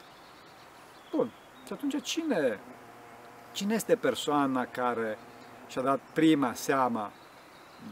Bun, 1.11 1.29
și 1.65 1.73
atunci 1.73 2.01
cine, 2.01 2.59
cine 3.51 3.73
este 3.73 3.95
persoana 3.95 4.65
care 4.65 5.17
și-a 5.67 5.81
dat 5.81 5.99
prima 6.13 6.53
seama 6.53 7.11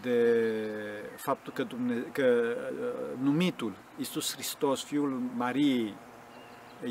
de 0.01 0.39
faptul 1.15 1.54
că, 1.54 1.63
Dumne- 1.63 2.06
că 2.12 2.56
uh, 2.72 3.20
numitul 3.22 3.74
Iisus 3.98 4.34
Hristos, 4.34 4.84
Fiul 4.84 5.22
Mariei, 5.36 5.94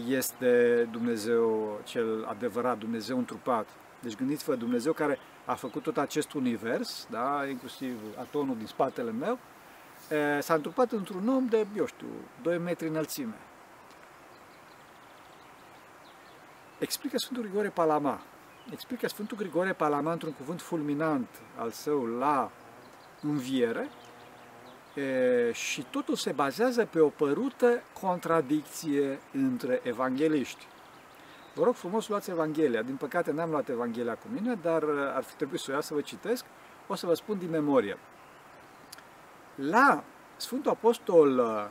este 0.08 0.84
Dumnezeu 0.90 1.80
cel 1.84 2.24
adevărat, 2.24 2.78
Dumnezeu 2.78 3.18
întrupat. 3.18 3.68
Deci 4.00 4.16
gândiți-vă, 4.16 4.54
Dumnezeu 4.54 4.92
care 4.92 5.18
a 5.44 5.54
făcut 5.54 5.82
tot 5.82 5.96
acest 5.96 6.32
univers, 6.32 7.06
da, 7.10 7.46
inclusiv 7.48 7.98
atomul 8.18 8.56
din 8.56 8.66
spatele 8.66 9.10
meu, 9.10 9.38
s-a 10.40 10.54
întrupat 10.54 10.92
într-un 10.92 11.28
om 11.28 11.46
de, 11.46 11.66
eu 11.76 11.86
știu, 11.86 12.06
2 12.42 12.58
metri 12.58 12.88
înălțime. 12.88 13.34
Explică 16.78 17.18
Sfântul 17.18 17.44
Grigore 17.44 17.68
Palama. 17.68 18.20
Explică 18.72 19.08
Sfântul 19.08 19.36
Grigore 19.36 19.72
Palama 19.72 20.12
într-un 20.12 20.32
cuvânt 20.32 20.60
fulminant 20.60 21.28
al 21.56 21.70
său 21.70 22.06
la 22.06 22.50
înviere 23.22 23.88
e, 24.94 25.52
și 25.52 25.86
totul 25.90 26.14
se 26.14 26.32
bazează 26.32 26.84
pe 26.84 27.00
o 27.00 27.08
părută 27.08 27.82
contradicție 28.00 29.18
între 29.32 29.80
evangeliști. 29.82 30.66
Vă 31.54 31.64
rog 31.64 31.74
frumos, 31.74 32.08
luați 32.08 32.30
Evanghelia. 32.30 32.82
Din 32.82 32.96
păcate 32.96 33.32
n-am 33.32 33.50
luat 33.50 33.68
Evanghelia 33.68 34.14
cu 34.14 34.26
mine, 34.32 34.58
dar 34.62 34.82
ar 35.14 35.22
fi 35.22 35.34
trebuit 35.34 35.60
să 35.60 35.70
o 35.70 35.74
ia 35.74 35.80
să 35.80 35.94
vă 35.94 36.00
citesc. 36.00 36.44
O 36.86 36.94
să 36.94 37.06
vă 37.06 37.14
spun 37.14 37.38
din 37.38 37.50
memorie. 37.50 37.96
La 39.54 40.02
Sfântul 40.36 40.70
Apostol 40.70 41.38
uh, 41.38 41.66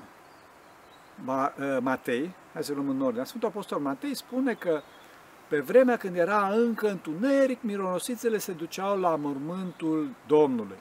uh, 1.25 1.77
Matei, 1.81 2.31
hai 2.53 2.63
să 2.63 2.73
luăm 2.73 2.89
în 2.89 3.01
ordine, 3.01 3.23
Sfântul 3.23 3.49
Apostol 3.49 3.79
Matei 3.79 4.15
spune 4.15 4.53
că 4.53 4.81
pe 5.47 5.59
vremea 5.59 5.97
când 5.97 6.15
era 6.15 6.47
încă 6.47 6.89
întuneric, 6.89 7.61
mironosițele 7.61 8.37
se 8.37 8.51
duceau 8.51 8.99
la 8.99 9.15
mormântul 9.15 10.09
Domnului. 10.27 10.77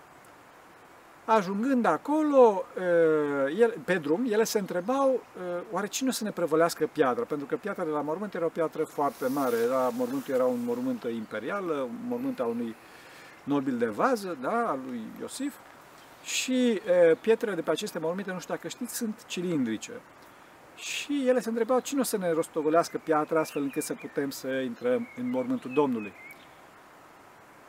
Ajungând 1.25 1.85
acolo, 1.85 2.65
uh, 2.77 3.59
el, 3.59 3.75
pe 3.85 3.95
drum, 3.95 4.27
ele 4.31 4.45
se 4.45 4.59
întrebau, 4.59 5.21
oare 5.71 5.87
cine 5.87 6.09
o 6.09 6.13
să 6.13 6.25
ne 6.25 6.31
prevălească 6.31 6.89
piatra? 6.93 7.25
Pentru 7.25 7.47
că 7.47 7.57
piatra 7.57 7.85
de 7.85 7.91
la 7.91 8.01
mormânt 8.01 8.35
era 8.35 8.45
o 8.45 8.49
piatră 8.49 8.85
foarte 8.85 9.27
mare, 9.29 9.57
era, 9.57 9.91
mormântul 9.97 10.35
era 10.35 10.45
un 10.45 10.65
mormânt 10.65 11.03
imperial, 11.03 11.69
un 11.69 11.99
mormânt 12.09 12.41
al 12.41 12.49
unui 12.49 12.75
nobil 13.45 13.79
de 13.79 13.87
vază, 13.87 14.37
da, 14.41 14.69
al 14.69 14.79
lui 14.87 15.01
Iosif, 15.21 15.55
și 16.23 16.71
e, 16.71 17.17
pietrele 17.21 17.55
de 17.55 17.63
pe 17.63 17.71
aceste 17.71 17.99
morminte, 17.99 18.33
nu 18.33 18.41
știu 18.41 18.55
dacă 18.55 18.69
știți, 18.69 18.97
sunt 18.97 19.25
cilindrice. 19.27 19.93
Și 20.77 21.25
ele 21.27 21.41
se 21.41 21.49
întrebau 21.49 21.81
cine 21.81 22.01
o 22.01 22.03
să 22.03 22.17
ne 22.17 22.33
rostogolească 22.33 23.01
piatra 23.05 23.41
astfel 23.41 23.63
încât 23.63 23.83
să 23.83 23.95
putem 23.95 24.31
să 24.31 24.49
intrăm 24.49 25.09
în 25.17 25.31
mormântul 25.31 25.73
Domnului. 25.73 26.13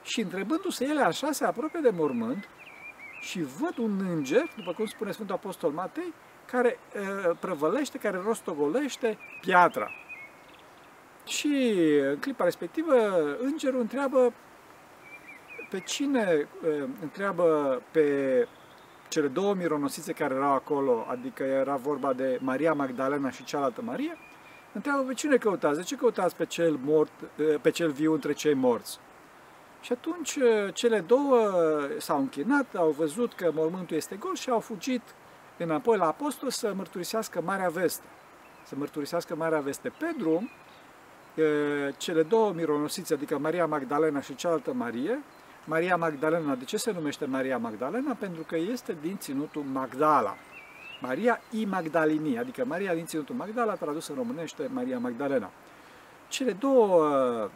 Și 0.04 0.22
întrebându-se 0.22 0.86
ele 0.86 1.02
așa, 1.02 1.32
se 1.32 1.46
apropie 1.46 1.80
de 1.80 1.90
mormânt 1.90 2.50
și 3.20 3.42
văd 3.42 3.78
un 3.78 4.06
înger, 4.10 4.50
după 4.56 4.74
cum 4.74 4.86
spune 4.86 5.12
Sfântul 5.12 5.36
Apostol 5.36 5.72
Matei, 5.72 6.14
care 6.46 6.80
e, 6.94 7.00
prăvălește, 7.40 7.98
care 7.98 8.22
rostogolește 8.26 9.18
piatra. 9.42 9.92
Și 11.26 11.74
în 12.10 12.18
clipa 12.20 12.44
respectivă, 12.44 12.96
îngerul 13.40 13.80
întreabă 13.80 14.34
pe 15.74 15.80
cine 15.80 16.48
întreabă 17.02 17.82
pe 17.92 18.48
cele 19.08 19.28
două 19.28 19.54
mironosițe 19.54 20.14
care 20.14 20.34
erau 20.34 20.54
acolo, 20.54 21.06
adică 21.10 21.44
era 21.44 21.76
vorba 21.76 22.14
de 22.14 22.40
Maria 22.42 22.74
Magdalena 22.74 23.30
și 23.30 23.44
cealaltă 23.44 23.82
Maria, 23.82 24.18
întreabă 24.74 25.02
pe 25.02 25.14
cine 25.14 25.38
căutați, 25.38 25.78
de 25.78 25.84
ce 25.84 25.96
căutați 25.96 26.36
pe 26.36 26.46
cel, 26.46 26.80
mort, 26.84 27.12
pe 27.62 27.70
cel 27.70 27.92
viu 27.92 28.14
între 28.14 28.34
cei 28.34 28.54
morți? 28.54 29.00
Și 29.82 29.92
atunci 29.92 30.38
cele 30.74 31.00
două 31.00 31.52
s-au 31.98 32.20
închinat, 32.20 32.76
au 32.76 32.90
văzut 32.90 33.34
că 33.34 33.52
mormântul 33.54 33.96
este 33.98 34.16
gol 34.16 34.36
și 34.36 34.50
au 34.50 34.60
fugit 34.60 35.02
înapoi 35.58 35.98
la 35.98 36.08
apostol 36.08 36.50
să 36.50 36.74
mărturisească 36.76 37.42
Marea 37.42 37.70
Veste. 37.70 38.06
Să 38.66 38.76
mărturisească 38.78 39.36
Marea 39.36 39.60
Veste. 39.60 39.90
Pe 39.90 40.16
drum, 40.18 40.50
cele 41.98 42.24
două 42.24 42.52
mironosițe, 42.52 43.14
adică 43.14 43.38
Maria 43.38 43.66
Magdalena 43.66 44.22
și 44.22 44.36
cealaltă 44.36 44.74
Marie, 44.74 45.20
Maria 45.66 45.96
Magdalena. 45.96 46.56
De 46.56 46.66
ce 46.66 46.78
se 46.78 46.92
numește 46.92 47.26
Maria 47.26 47.58
Magdalena? 47.58 48.14
Pentru 48.14 48.44
că 48.44 48.58
este 48.58 48.98
din 49.02 49.18
ținutul 49.18 49.62
Magdala. 49.62 50.36
Maria 51.02 51.42
I 51.50 51.66
Magdalini, 51.66 52.38
adică 52.38 52.66
Maria 52.66 52.94
din 52.94 53.06
ținutul 53.06 53.36
Magdala, 53.36 53.74
tradusă 53.74 54.12
în 54.12 54.18
românește 54.18 54.70
Maria 54.74 55.00
Magdalena. 55.00 55.52
Cele 56.28 56.52
două 56.52 57.06
uh, 57.44 57.50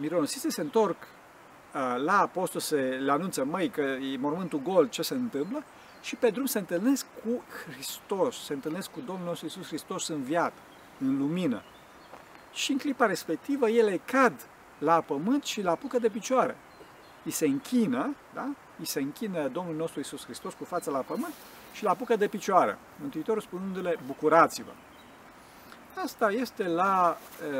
mironosițe 0.00 0.50
se 0.50 0.60
întorc 0.60 0.96
uh, 1.02 2.02
la 2.04 2.20
apostol, 2.20 2.60
se 2.60 2.76
le 2.76 3.12
anunță, 3.12 3.44
măi, 3.44 3.68
că 3.68 3.80
e 3.80 4.16
mormântul 4.16 4.60
gol, 4.62 4.88
ce 4.88 5.02
se 5.02 5.14
întâmplă, 5.14 5.64
și 6.02 6.16
pe 6.16 6.30
drum 6.30 6.46
se 6.46 6.58
întâlnesc 6.58 7.06
cu 7.24 7.42
Hristos, 7.72 8.44
se 8.44 8.52
întâlnesc 8.52 8.90
cu 8.90 9.00
Domnul 9.06 9.24
nostru 9.26 9.46
Iisus 9.46 9.66
Hristos 9.66 10.08
înviat, 10.08 10.52
în 10.98 11.18
lumină. 11.18 11.62
Și 12.52 12.72
în 12.72 12.78
clipa 12.78 13.06
respectivă 13.06 13.68
ele 13.68 14.00
cad 14.04 14.46
la 14.80 15.00
pământ 15.00 15.44
și 15.44 15.62
la 15.62 15.70
apucă 15.70 15.98
de 15.98 16.08
picioare. 16.08 16.56
Îi 17.24 17.30
se 17.30 17.46
închină, 17.46 18.14
da? 18.34 18.48
Îi 18.78 18.86
se 18.86 19.00
închină 19.00 19.48
Domnul 19.48 19.74
nostru 19.74 20.00
Isus 20.00 20.24
Hristos 20.24 20.54
cu 20.54 20.64
fața 20.64 20.90
la 20.90 20.98
pământ 20.98 21.34
și 21.72 21.84
la 21.84 21.90
apucă 21.90 22.16
de 22.16 22.28
picioare. 22.28 22.78
Mântuitorul 23.00 23.42
spunându-le, 23.42 23.98
bucurați-vă. 24.06 24.70
Asta 26.04 26.30
este 26.30 26.66
la 26.66 27.16
e, 27.42 27.54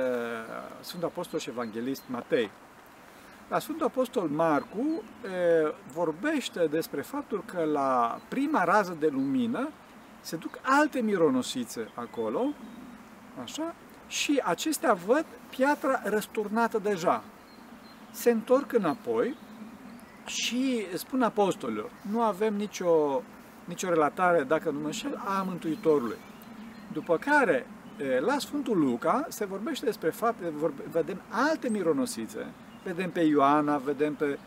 Sfântul 0.81 1.09
Apostol 1.09 1.39
și 1.39 1.49
Evanghelist 1.49 2.03
Matei. 2.07 2.51
La 3.49 3.59
Sfântul 3.59 3.87
Apostol 3.87 4.29
Marcu 4.29 5.03
e, 5.25 5.75
vorbește 5.93 6.67
despre 6.67 7.01
faptul 7.01 7.43
că 7.45 7.65
la 7.65 8.21
prima 8.29 8.65
rază 8.65 8.97
de 9.01 9.07
lumină 9.07 9.69
se 10.21 10.37
duc 10.37 10.59
alte 10.63 11.01
mironosițe 11.01 11.91
acolo, 11.95 12.47
așa, 13.43 13.75
și 14.11 14.41
acestea 14.45 14.93
văd 14.93 15.25
piatra 15.49 16.01
răsturnată 16.05 16.79
deja. 16.79 17.23
Se 18.11 18.31
întorc 18.31 18.73
înapoi 18.73 19.37
și 20.25 20.87
spun 20.95 21.23
apostolilor, 21.23 21.91
nu 22.11 22.23
avem 22.23 22.55
nicio, 22.55 23.23
nicio 23.65 23.89
relatare, 23.89 24.43
dacă 24.43 24.71
nu 24.71 24.79
mă 24.79 24.87
înșel, 24.87 25.23
a 25.25 25.43
Mântuitorului. 25.43 26.17
După 26.93 27.17
care, 27.17 27.67
la 28.21 28.39
Sfântul 28.39 28.79
Luca, 28.79 29.27
se 29.29 29.45
vorbește 29.45 29.85
despre 29.85 30.11
fapte, 30.11 30.53
vedem 30.91 31.21
alte 31.29 31.69
mironosițe, 31.69 32.47
vedem 32.85 33.11
pe 33.11 33.21
Ioana, 33.21 33.77
vedem 33.77 34.15
pe... 34.15 34.39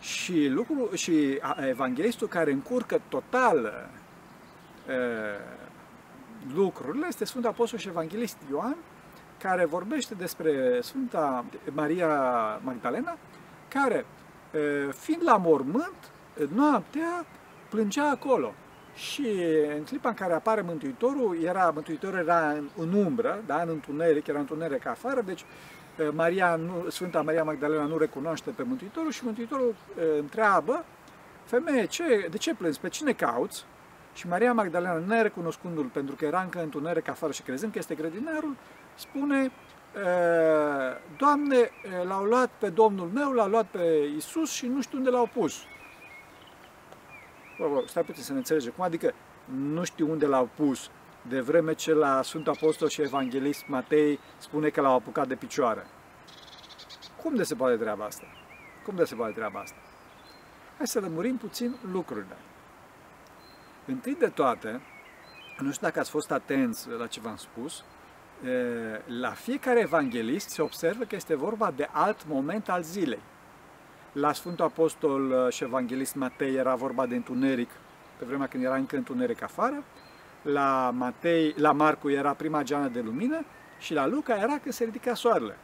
Și, 0.00 0.48
lucru, 0.48 0.90
și 0.94 1.40
evanghelistul 1.68 2.28
care 2.28 2.52
încurcă 2.52 3.00
total 3.08 3.88
lucrurile 6.54 7.06
este 7.08 7.24
Sfântul 7.24 7.50
Apostol 7.50 7.78
și 7.78 7.88
Evanghelist 7.88 8.36
Ioan, 8.50 8.76
care 9.38 9.64
vorbește 9.64 10.14
despre 10.14 10.80
Sfânta 10.80 11.44
Maria 11.72 12.08
Magdalena, 12.62 13.16
care, 13.68 14.04
fiind 14.90 15.22
la 15.24 15.36
mormânt, 15.36 16.10
noaptea 16.54 17.26
plângea 17.70 18.10
acolo. 18.10 18.54
Și 18.94 19.26
în 19.76 19.82
clipa 19.84 20.08
în 20.08 20.14
care 20.14 20.32
apare 20.32 20.60
Mântuitorul, 20.60 21.42
era, 21.42 21.70
Mântuitorul 21.74 22.18
era 22.18 22.48
în, 22.48 22.68
în 22.76 22.92
umbră, 22.92 23.42
da, 23.46 23.62
în 23.62 23.68
întuneric, 23.68 24.26
era 24.26 24.38
întuneric 24.38 24.86
afară, 24.86 25.20
deci 25.20 25.44
Maria, 26.12 26.56
nu, 26.56 26.88
Sfânta 26.88 27.22
Maria 27.22 27.44
Magdalena 27.44 27.84
nu 27.84 27.96
recunoaște 27.96 28.50
pe 28.50 28.62
Mântuitorul 28.62 29.10
și 29.10 29.24
Mântuitorul 29.24 29.74
întreabă, 30.18 30.84
femeie, 31.44 31.86
ce, 31.86 32.28
de 32.30 32.36
ce 32.36 32.54
plângi, 32.54 32.80
pe 32.80 32.88
cine 32.88 33.12
cauți? 33.12 33.64
Și 34.14 34.28
Maria 34.28 34.52
Magdalena, 34.52 34.98
nerecunoscându-l 34.98 35.84
pentru 35.84 36.14
că 36.14 36.24
era 36.24 36.40
încă 36.40 36.62
întuneric 36.62 37.08
afară 37.08 37.32
și 37.32 37.42
crezând 37.42 37.72
că 37.72 37.78
este 37.78 37.94
grădinarul, 37.94 38.56
spune, 38.94 39.52
Doamne, 41.16 41.70
l-au 42.04 42.24
luat 42.24 42.50
pe 42.58 42.68
Domnul 42.68 43.08
meu, 43.08 43.32
l-au 43.32 43.48
luat 43.48 43.66
pe 43.66 44.10
Isus 44.16 44.50
și 44.50 44.66
nu 44.66 44.82
știu 44.82 44.98
unde 44.98 45.10
l-au 45.10 45.28
pus. 45.34 45.62
Bă, 47.58 47.68
bă, 47.68 47.82
stai 47.86 48.02
puțin 48.02 48.22
să 48.22 48.32
ne 48.32 48.38
înțelege. 48.38 48.70
Cum 48.70 48.84
adică 48.84 49.14
nu 49.44 49.84
știu 49.84 50.10
unde 50.10 50.26
l-au 50.26 50.48
pus, 50.56 50.90
de 51.28 51.40
vreme 51.40 51.72
ce 51.72 51.92
la 51.92 52.22
Sfântul 52.22 52.52
Apostol 52.52 52.88
și 52.88 53.02
Evanghelist 53.02 53.66
Matei 53.66 54.18
spune 54.38 54.68
că 54.68 54.80
l-au 54.80 54.94
apucat 54.94 55.28
de 55.28 55.34
picioare? 55.34 55.86
Cum 57.22 57.34
de 57.34 57.42
se 57.42 57.54
poate 57.54 57.76
treaba 57.76 58.04
asta? 58.04 58.24
Cum 58.84 58.94
de 58.96 59.04
se 59.04 59.14
poate 59.14 59.32
treaba 59.32 59.60
asta? 59.60 59.76
Hai 60.76 60.86
să 60.86 61.00
lămurim 61.00 61.36
puțin 61.36 61.76
lucrurile. 61.92 62.36
Întâi 63.86 64.16
de 64.18 64.28
toate, 64.28 64.80
nu 65.58 65.72
știu 65.72 65.86
dacă 65.86 65.98
ați 65.98 66.10
fost 66.10 66.30
atenți 66.30 66.88
la 66.98 67.06
ce 67.06 67.20
v-am 67.20 67.36
spus, 67.36 67.84
la 69.20 69.30
fiecare 69.30 69.80
evanghelist 69.80 70.48
se 70.48 70.62
observă 70.62 71.04
că 71.04 71.14
este 71.14 71.34
vorba 71.34 71.70
de 71.76 71.88
alt 71.92 72.26
moment 72.28 72.68
al 72.68 72.82
zilei. 72.82 73.20
La 74.12 74.32
Sfântul 74.32 74.64
Apostol 74.64 75.50
și 75.50 75.64
Evanghelist 75.64 76.14
Matei 76.14 76.54
era 76.54 76.74
vorba 76.74 77.06
de 77.06 77.14
întuneric, 77.14 77.70
pe 78.18 78.24
vremea 78.24 78.46
când 78.46 78.64
era 78.64 78.76
încă 78.76 78.96
întuneric 78.96 79.42
afară, 79.42 79.84
la, 80.42 80.90
Matei, 80.94 81.54
la 81.56 81.72
Marcu 81.72 82.10
era 82.10 82.32
prima 82.32 82.62
geană 82.62 82.88
de 82.88 83.00
lumină 83.00 83.44
și 83.78 83.94
la 83.94 84.06
Luca 84.06 84.36
era 84.36 84.58
când 84.58 84.74
se 84.74 84.84
ridica 84.84 85.14
soarele. 85.14 85.56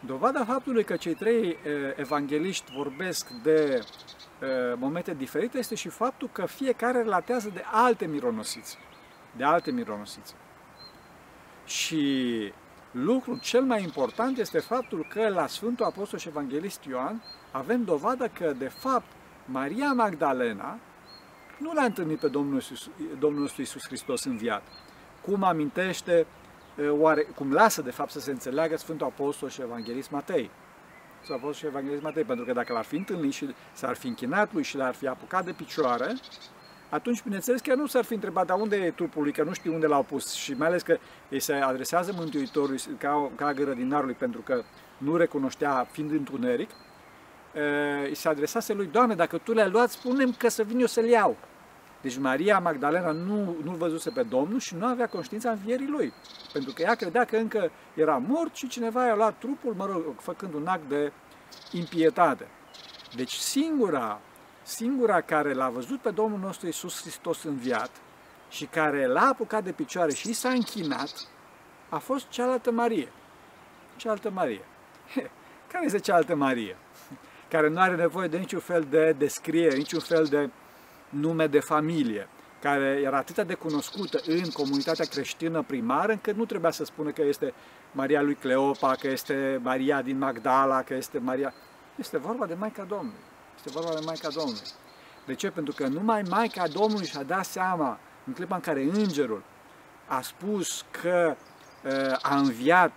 Dovada 0.00 0.44
faptului 0.44 0.84
că 0.84 0.96
cei 0.96 1.14
trei 1.14 1.56
evangeliști 1.96 2.72
vorbesc 2.76 3.28
de 3.42 3.84
momente 4.76 5.14
diferite 5.14 5.58
este 5.58 5.74
și 5.74 5.88
faptul 5.88 6.28
că 6.32 6.46
fiecare 6.46 7.02
relatează 7.02 7.50
de 7.54 7.62
alte 7.72 8.06
mironosițe. 8.06 8.76
De 9.36 9.44
alte 9.44 9.70
mironosițe. 9.70 10.34
Și 11.64 12.52
lucrul 12.90 13.38
cel 13.38 13.62
mai 13.62 13.82
important 13.82 14.38
este 14.38 14.58
faptul 14.58 15.06
că 15.10 15.28
la 15.28 15.46
Sfântul 15.46 15.84
Apostol 15.84 16.18
și 16.18 16.28
Evanghelist 16.28 16.84
Ioan 16.84 17.22
avem 17.50 17.84
dovadă 17.84 18.28
că, 18.28 18.52
de 18.58 18.68
fapt, 18.68 19.06
Maria 19.44 19.92
Magdalena 19.92 20.78
nu 21.58 21.72
l-a 21.72 21.84
întâlnit 21.84 22.18
pe 22.18 22.28
Domnul, 22.28 22.54
Iisus, 22.54 22.90
Domnul 23.18 23.40
nostru 23.40 23.60
Iisus 23.60 23.86
Hristos 23.86 24.24
înviat. 24.24 24.62
Cum 25.20 25.42
amintește, 25.42 26.26
oare, 26.88 27.22
cum 27.22 27.52
lasă 27.52 27.82
de 27.82 27.90
fapt 27.90 28.10
să 28.10 28.20
se 28.20 28.30
înțeleagă 28.30 28.76
Sfântul 28.76 29.06
Apostol 29.06 29.48
și 29.48 29.60
Evanghelist 29.60 30.10
Matei. 30.10 30.50
Sfântul 31.26 31.44
Apostol 31.44 31.68
și 31.68 31.76
Evanghelist 31.76 32.02
Matei, 32.02 32.24
pentru 32.24 32.44
că 32.44 32.52
dacă 32.52 32.72
l-ar 32.72 32.84
fi 32.84 32.96
întâlnit 32.96 33.32
și 33.32 33.54
s-ar 33.72 33.96
fi 33.96 34.06
închinat 34.06 34.52
lui 34.52 34.62
și 34.62 34.76
l-ar 34.76 34.94
fi 34.94 35.06
apucat 35.06 35.44
de 35.44 35.52
picioare, 35.52 36.14
atunci, 36.88 37.22
bineînțeles, 37.22 37.60
că 37.60 37.74
nu 37.74 37.86
s-ar 37.86 38.04
fi 38.04 38.14
întrebat, 38.14 38.46
dar 38.46 38.58
unde 38.60 38.76
e 38.76 38.90
trupul 38.90 39.22
lui, 39.22 39.32
că 39.32 39.42
nu 39.42 39.52
știu 39.52 39.74
unde 39.74 39.86
l-au 39.86 40.02
pus 40.02 40.32
și 40.32 40.52
mai 40.52 40.66
ales 40.66 40.82
că 40.82 40.98
îi 41.28 41.40
se 41.40 41.52
adresează 41.52 42.12
Mântuitorului 42.16 42.80
ca, 42.98 43.30
ca 43.34 43.52
grădinarului 43.52 44.14
pentru 44.14 44.40
că 44.40 44.62
nu 44.98 45.16
recunoștea 45.16 45.86
fiind 45.90 46.10
întuneric, 46.10 46.70
îi 48.08 48.14
se 48.14 48.28
adresase 48.28 48.72
lui, 48.72 48.86
Doamne, 48.86 49.14
dacă 49.14 49.38
Tu 49.38 49.52
le-ai 49.52 49.70
luat, 49.70 49.90
spunem 49.90 50.32
că 50.32 50.48
să 50.48 50.62
vin 50.62 50.80
eu 50.80 50.86
să-l 50.86 51.04
iau. 51.04 51.36
Deci 52.06 52.18
Maria 52.18 52.58
Magdalena 52.58 53.10
nu, 53.10 53.56
nu-l 53.64 53.76
văzuse 53.76 54.10
pe 54.10 54.22
Domnul 54.22 54.60
și 54.60 54.74
nu 54.74 54.86
avea 54.86 55.06
conștiința 55.06 55.50
învierii 55.50 55.88
lui. 55.88 56.12
Pentru 56.52 56.72
că 56.72 56.82
ea 56.82 56.94
credea 56.94 57.24
că 57.24 57.36
încă 57.36 57.70
era 57.94 58.16
mort 58.16 58.54
și 58.54 58.68
cineva 58.68 59.06
i-a 59.06 59.14
luat 59.14 59.38
trupul, 59.38 59.74
mă 59.74 59.86
rog, 59.86 60.20
făcând 60.20 60.54
un 60.54 60.66
act 60.66 60.88
de 60.88 61.12
impietate. 61.72 62.46
Deci 63.14 63.32
singura 63.32 64.20
singura 64.62 65.20
care 65.20 65.52
l-a 65.52 65.68
văzut 65.68 66.00
pe 66.00 66.10
Domnul 66.10 66.38
nostru 66.38 66.66
Isus 66.66 67.00
Hristos 67.00 67.42
înviat 67.42 67.90
și 68.48 68.64
care 68.64 69.06
l-a 69.06 69.28
apucat 69.28 69.64
de 69.64 69.72
picioare 69.72 70.12
și 70.12 70.32
s-a 70.32 70.48
închinat, 70.48 71.28
a 71.88 71.98
fost 71.98 72.28
cealaltă 72.28 72.70
Marie. 72.70 73.08
Cealaltă 73.96 74.30
Marie. 74.30 74.64
Care 75.72 75.84
este 75.84 75.98
cealaltă 75.98 76.34
Marie? 76.34 76.76
Care 77.50 77.68
nu 77.68 77.80
are 77.80 77.94
nevoie 77.94 78.28
de 78.28 78.38
niciun 78.38 78.60
fel 78.60 78.86
de 78.90 79.14
descriere, 79.18 79.76
niciun 79.76 80.00
fel 80.00 80.24
de 80.24 80.50
nume 81.08 81.46
de 81.46 81.60
familie, 81.60 82.28
care 82.60 83.00
era 83.04 83.16
atât 83.16 83.46
de 83.46 83.54
cunoscută 83.54 84.20
în 84.26 84.50
comunitatea 84.50 85.04
creștină 85.04 85.62
primară, 85.62 86.12
încât 86.12 86.36
nu 86.36 86.44
trebuia 86.44 86.70
să 86.70 86.84
spună 86.84 87.10
că 87.10 87.22
este 87.22 87.54
Maria 87.92 88.22
lui 88.22 88.34
Cleopa, 88.34 88.94
că 88.94 89.08
este 89.08 89.60
Maria 89.62 90.02
din 90.02 90.18
Magdala, 90.18 90.82
că 90.82 90.94
este 90.94 91.18
Maria... 91.18 91.54
Este 91.96 92.18
vorba 92.18 92.46
de 92.46 92.54
Maica 92.54 92.84
Domnului. 92.84 93.20
Este 93.56 93.70
vorba 93.70 93.94
de 93.98 94.04
Maica 94.04 94.28
Domnului. 94.28 94.68
De 95.26 95.34
ce? 95.34 95.50
Pentru 95.50 95.74
că 95.74 95.86
numai 95.86 96.22
Maica 96.28 96.68
Domnului 96.68 97.06
și-a 97.06 97.22
dat 97.22 97.44
seama 97.44 97.98
în 98.24 98.32
clipa 98.32 98.54
în 98.54 98.60
care 98.60 98.82
îngerul 98.82 99.42
a 100.06 100.20
spus 100.20 100.84
că 100.90 101.36
uh, 101.84 102.18
a 102.22 102.36
înviat, 102.36 102.92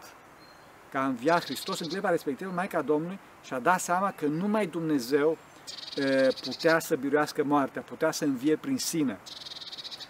că 0.92 0.98
a 0.98 1.06
înviat 1.06 1.44
Hristos, 1.44 1.80
în 1.80 1.88
clipa 1.88 2.10
respectivă 2.10 2.52
Maica 2.56 2.82
Domnului 2.82 3.20
și-a 3.44 3.60
dat 3.60 3.80
seama 3.80 4.12
că 4.12 4.26
numai 4.26 4.68
Dumnezeu 4.68 5.30
uh, 5.30 5.49
putea 6.44 6.80
să 6.80 6.96
biruiască 6.96 7.44
moartea, 7.44 7.82
putea 7.82 8.12
să 8.12 8.24
învie 8.24 8.56
prin 8.56 8.78
sine. 8.78 9.20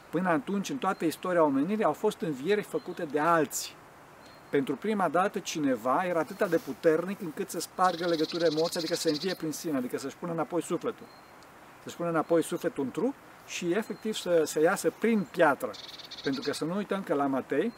Până 0.09 0.29
atunci, 0.29 0.69
în 0.69 0.77
toată 0.77 1.05
istoria 1.05 1.43
omenirii, 1.43 1.83
au 1.83 1.93
fost 1.93 2.21
învieri 2.21 2.61
făcute 2.61 3.05
de 3.05 3.19
alții 3.19 3.77
pentru 4.49 4.75
prima 4.75 5.09
dată 5.09 5.39
cineva 5.39 6.05
era 6.05 6.19
atât 6.19 6.49
de 6.49 6.57
puternic 6.57 7.21
încât 7.21 7.49
să 7.49 7.59
spargă 7.59 8.07
legătura 8.07 8.45
emoției, 8.45 8.83
adică 8.83 8.95
să 8.95 9.09
învie 9.09 9.33
prin 9.33 9.51
sine, 9.51 9.77
adică 9.77 9.97
să-și 9.97 10.15
pună 10.15 10.31
înapoi 10.31 10.61
sufletul. 10.61 11.05
Să-și 11.83 11.95
pună 11.95 12.09
înapoi 12.09 12.43
sufletul 12.43 12.83
în 12.83 12.91
trup 12.91 13.13
și 13.47 13.71
efectiv 13.71 14.15
să, 14.15 14.41
să 14.45 14.61
iasă 14.61 14.93
prin 14.99 15.27
piatră. 15.31 15.71
Pentru 16.23 16.41
că 16.41 16.53
să 16.53 16.65
nu 16.65 16.75
uităm 16.75 17.03
că 17.03 17.13
la 17.13 17.25
Matei 17.25 17.73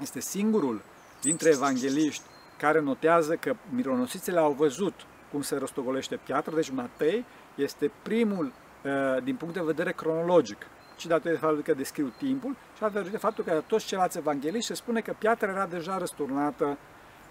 este 0.00 0.20
singurul 0.20 0.82
dintre 1.20 1.48
evangeliști 1.48 2.22
care 2.58 2.80
notează 2.80 3.34
că 3.34 3.56
mironosițele 3.70 4.38
au 4.38 4.52
văzut 4.52 4.94
cum 5.34 5.42
se 5.42 5.56
rostogolește 5.56 6.16
piatra, 6.16 6.54
deci 6.54 6.70
Matei 6.70 7.24
este 7.54 7.90
primul 8.02 8.52
uh, 8.82 9.22
din 9.22 9.36
punct 9.36 9.54
de 9.54 9.60
vedere 9.64 9.92
cronologic 9.92 10.66
ci 10.96 11.06
datorită 11.06 11.40
faptului 11.40 11.64
că 11.64 11.74
descriu 11.74 12.12
timpul 12.18 12.56
și 12.74 12.80
datorită 12.80 13.18
faptul 13.18 13.44
că 13.44 13.62
toți 13.66 13.86
ceilalți 13.86 14.18
evangeliști 14.18 14.66
se 14.66 14.74
spune 14.74 15.00
că 15.00 15.14
piatra 15.18 15.50
era 15.50 15.66
deja 15.66 15.98
răsturnată 15.98 16.78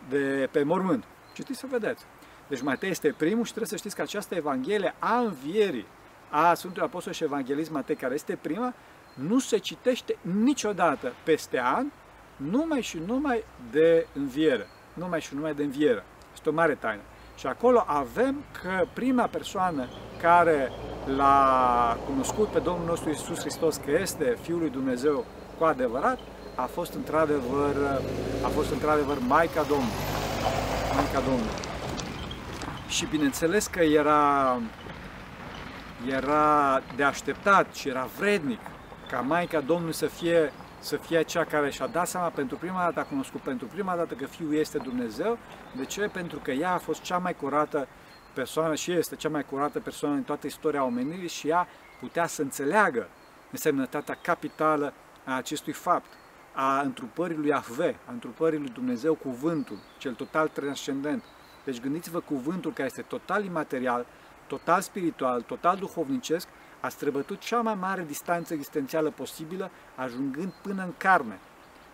de 0.09 0.49
pe 0.51 0.63
mormânt. 0.63 1.03
Citiți 1.33 1.59
să 1.59 1.65
vedeți. 1.69 2.05
Deci 2.47 2.61
Matei 2.61 2.89
este 2.89 3.13
primul 3.17 3.43
și 3.43 3.49
trebuie 3.49 3.69
să 3.69 3.75
știți 3.75 3.95
că 3.95 4.01
această 4.01 4.35
evanghelie 4.35 4.95
a 4.99 5.17
învierii 5.19 5.85
a 6.29 6.53
Sfântului 6.53 6.87
Apostol 6.87 7.13
și 7.13 7.23
Evanghelist 7.23 7.71
Matei, 7.71 7.95
care 7.95 8.13
este 8.13 8.37
prima, 8.41 8.73
nu 9.13 9.39
se 9.39 9.57
citește 9.57 10.17
niciodată 10.21 11.13
peste 11.23 11.59
an, 11.59 11.91
numai 12.35 12.81
și 12.81 12.97
numai 13.05 13.43
de 13.71 14.07
înviere. 14.13 14.67
Numai 14.93 15.21
și 15.21 15.35
numai 15.35 15.53
de 15.53 15.63
înviere. 15.63 16.03
Este 16.33 16.49
o 16.49 16.53
mare 16.53 16.75
taină. 16.75 17.01
Și 17.35 17.47
acolo 17.47 17.83
avem 17.87 18.43
că 18.61 18.85
prima 18.93 19.25
persoană 19.25 19.87
care 20.21 20.71
l-a 21.15 21.97
cunoscut 22.05 22.47
pe 22.47 22.59
Domnul 22.59 22.85
nostru 22.85 23.09
Isus 23.09 23.39
Hristos 23.39 23.75
că 23.75 23.91
este 24.01 24.37
Fiul 24.41 24.59
lui 24.59 24.69
Dumnezeu 24.69 25.25
cu 25.57 25.63
adevărat, 25.63 26.19
a 26.55 26.65
fost 26.65 26.93
într-adevăr, 26.93 28.01
a 28.43 28.47
fost 28.47 28.71
într-adevăr 28.71 29.17
Maica 29.27 29.61
Domnului. 29.61 30.03
Maica 30.95 31.19
Domnului. 31.19 31.61
Și 32.87 33.05
bineînțeles 33.05 33.67
că 33.67 33.79
era, 33.83 34.57
era 36.07 36.81
de 36.95 37.03
așteptat 37.03 37.73
și 37.73 37.89
era 37.89 38.07
vrednic 38.17 38.59
ca 39.09 39.19
Maica 39.19 39.59
Domnului 39.59 39.93
să 39.93 40.05
fie 40.05 40.53
să 40.83 40.97
fie 40.97 41.21
cea 41.21 41.43
care 41.43 41.69
și-a 41.69 41.87
dat 41.87 42.07
seama 42.07 42.27
pentru 42.27 42.57
prima 42.57 42.79
dată, 42.79 42.99
a 42.99 43.03
cunoscut 43.03 43.41
pentru 43.41 43.67
prima 43.67 43.95
dată 43.95 44.13
că 44.13 44.25
Fiul 44.25 44.53
este 44.53 44.77
Dumnezeu. 44.77 45.37
De 45.75 45.85
ce? 45.85 46.07
Pentru 46.07 46.39
că 46.39 46.51
ea 46.51 46.73
a 46.73 46.77
fost 46.77 47.01
cea 47.01 47.17
mai 47.17 47.35
curată 47.35 47.87
persoană 48.33 48.75
și 48.75 48.91
este 48.91 49.15
cea 49.15 49.29
mai 49.29 49.45
curată 49.45 49.79
persoană 49.79 50.15
în 50.15 50.23
toată 50.23 50.47
istoria 50.47 50.83
omenirii 50.83 51.27
și 51.27 51.47
ea 51.47 51.67
putea 51.99 52.27
să 52.27 52.41
înțeleagă 52.41 53.07
însemnătatea 53.51 54.17
capitală 54.21 54.93
a 55.25 55.35
acestui 55.35 55.73
fapt, 55.73 56.11
a 56.53 56.79
întrupării 56.79 57.37
lui 57.37 57.53
Ahve, 57.53 57.95
a 58.07 58.11
întrupării 58.11 58.59
lui 58.59 58.69
Dumnezeu, 58.69 59.13
cuvântul, 59.13 59.77
cel 59.97 60.13
total 60.13 60.47
transcendent. 60.47 61.23
Deci 61.63 61.81
gândiți-vă 61.81 62.19
cuvântul 62.19 62.73
care 62.73 62.87
este 62.87 63.01
total 63.01 63.45
imaterial, 63.45 64.05
total 64.47 64.81
spiritual, 64.81 65.41
total 65.41 65.77
duhovnicesc, 65.77 66.47
a 66.83 66.89
străbătut 66.89 67.39
cea 67.39 67.61
mai 67.61 67.75
mare 67.75 68.03
distanță 68.07 68.53
existențială 68.53 69.09
posibilă, 69.09 69.71
ajungând 69.95 70.51
până 70.61 70.83
în 70.83 70.93
carne. 70.97 71.39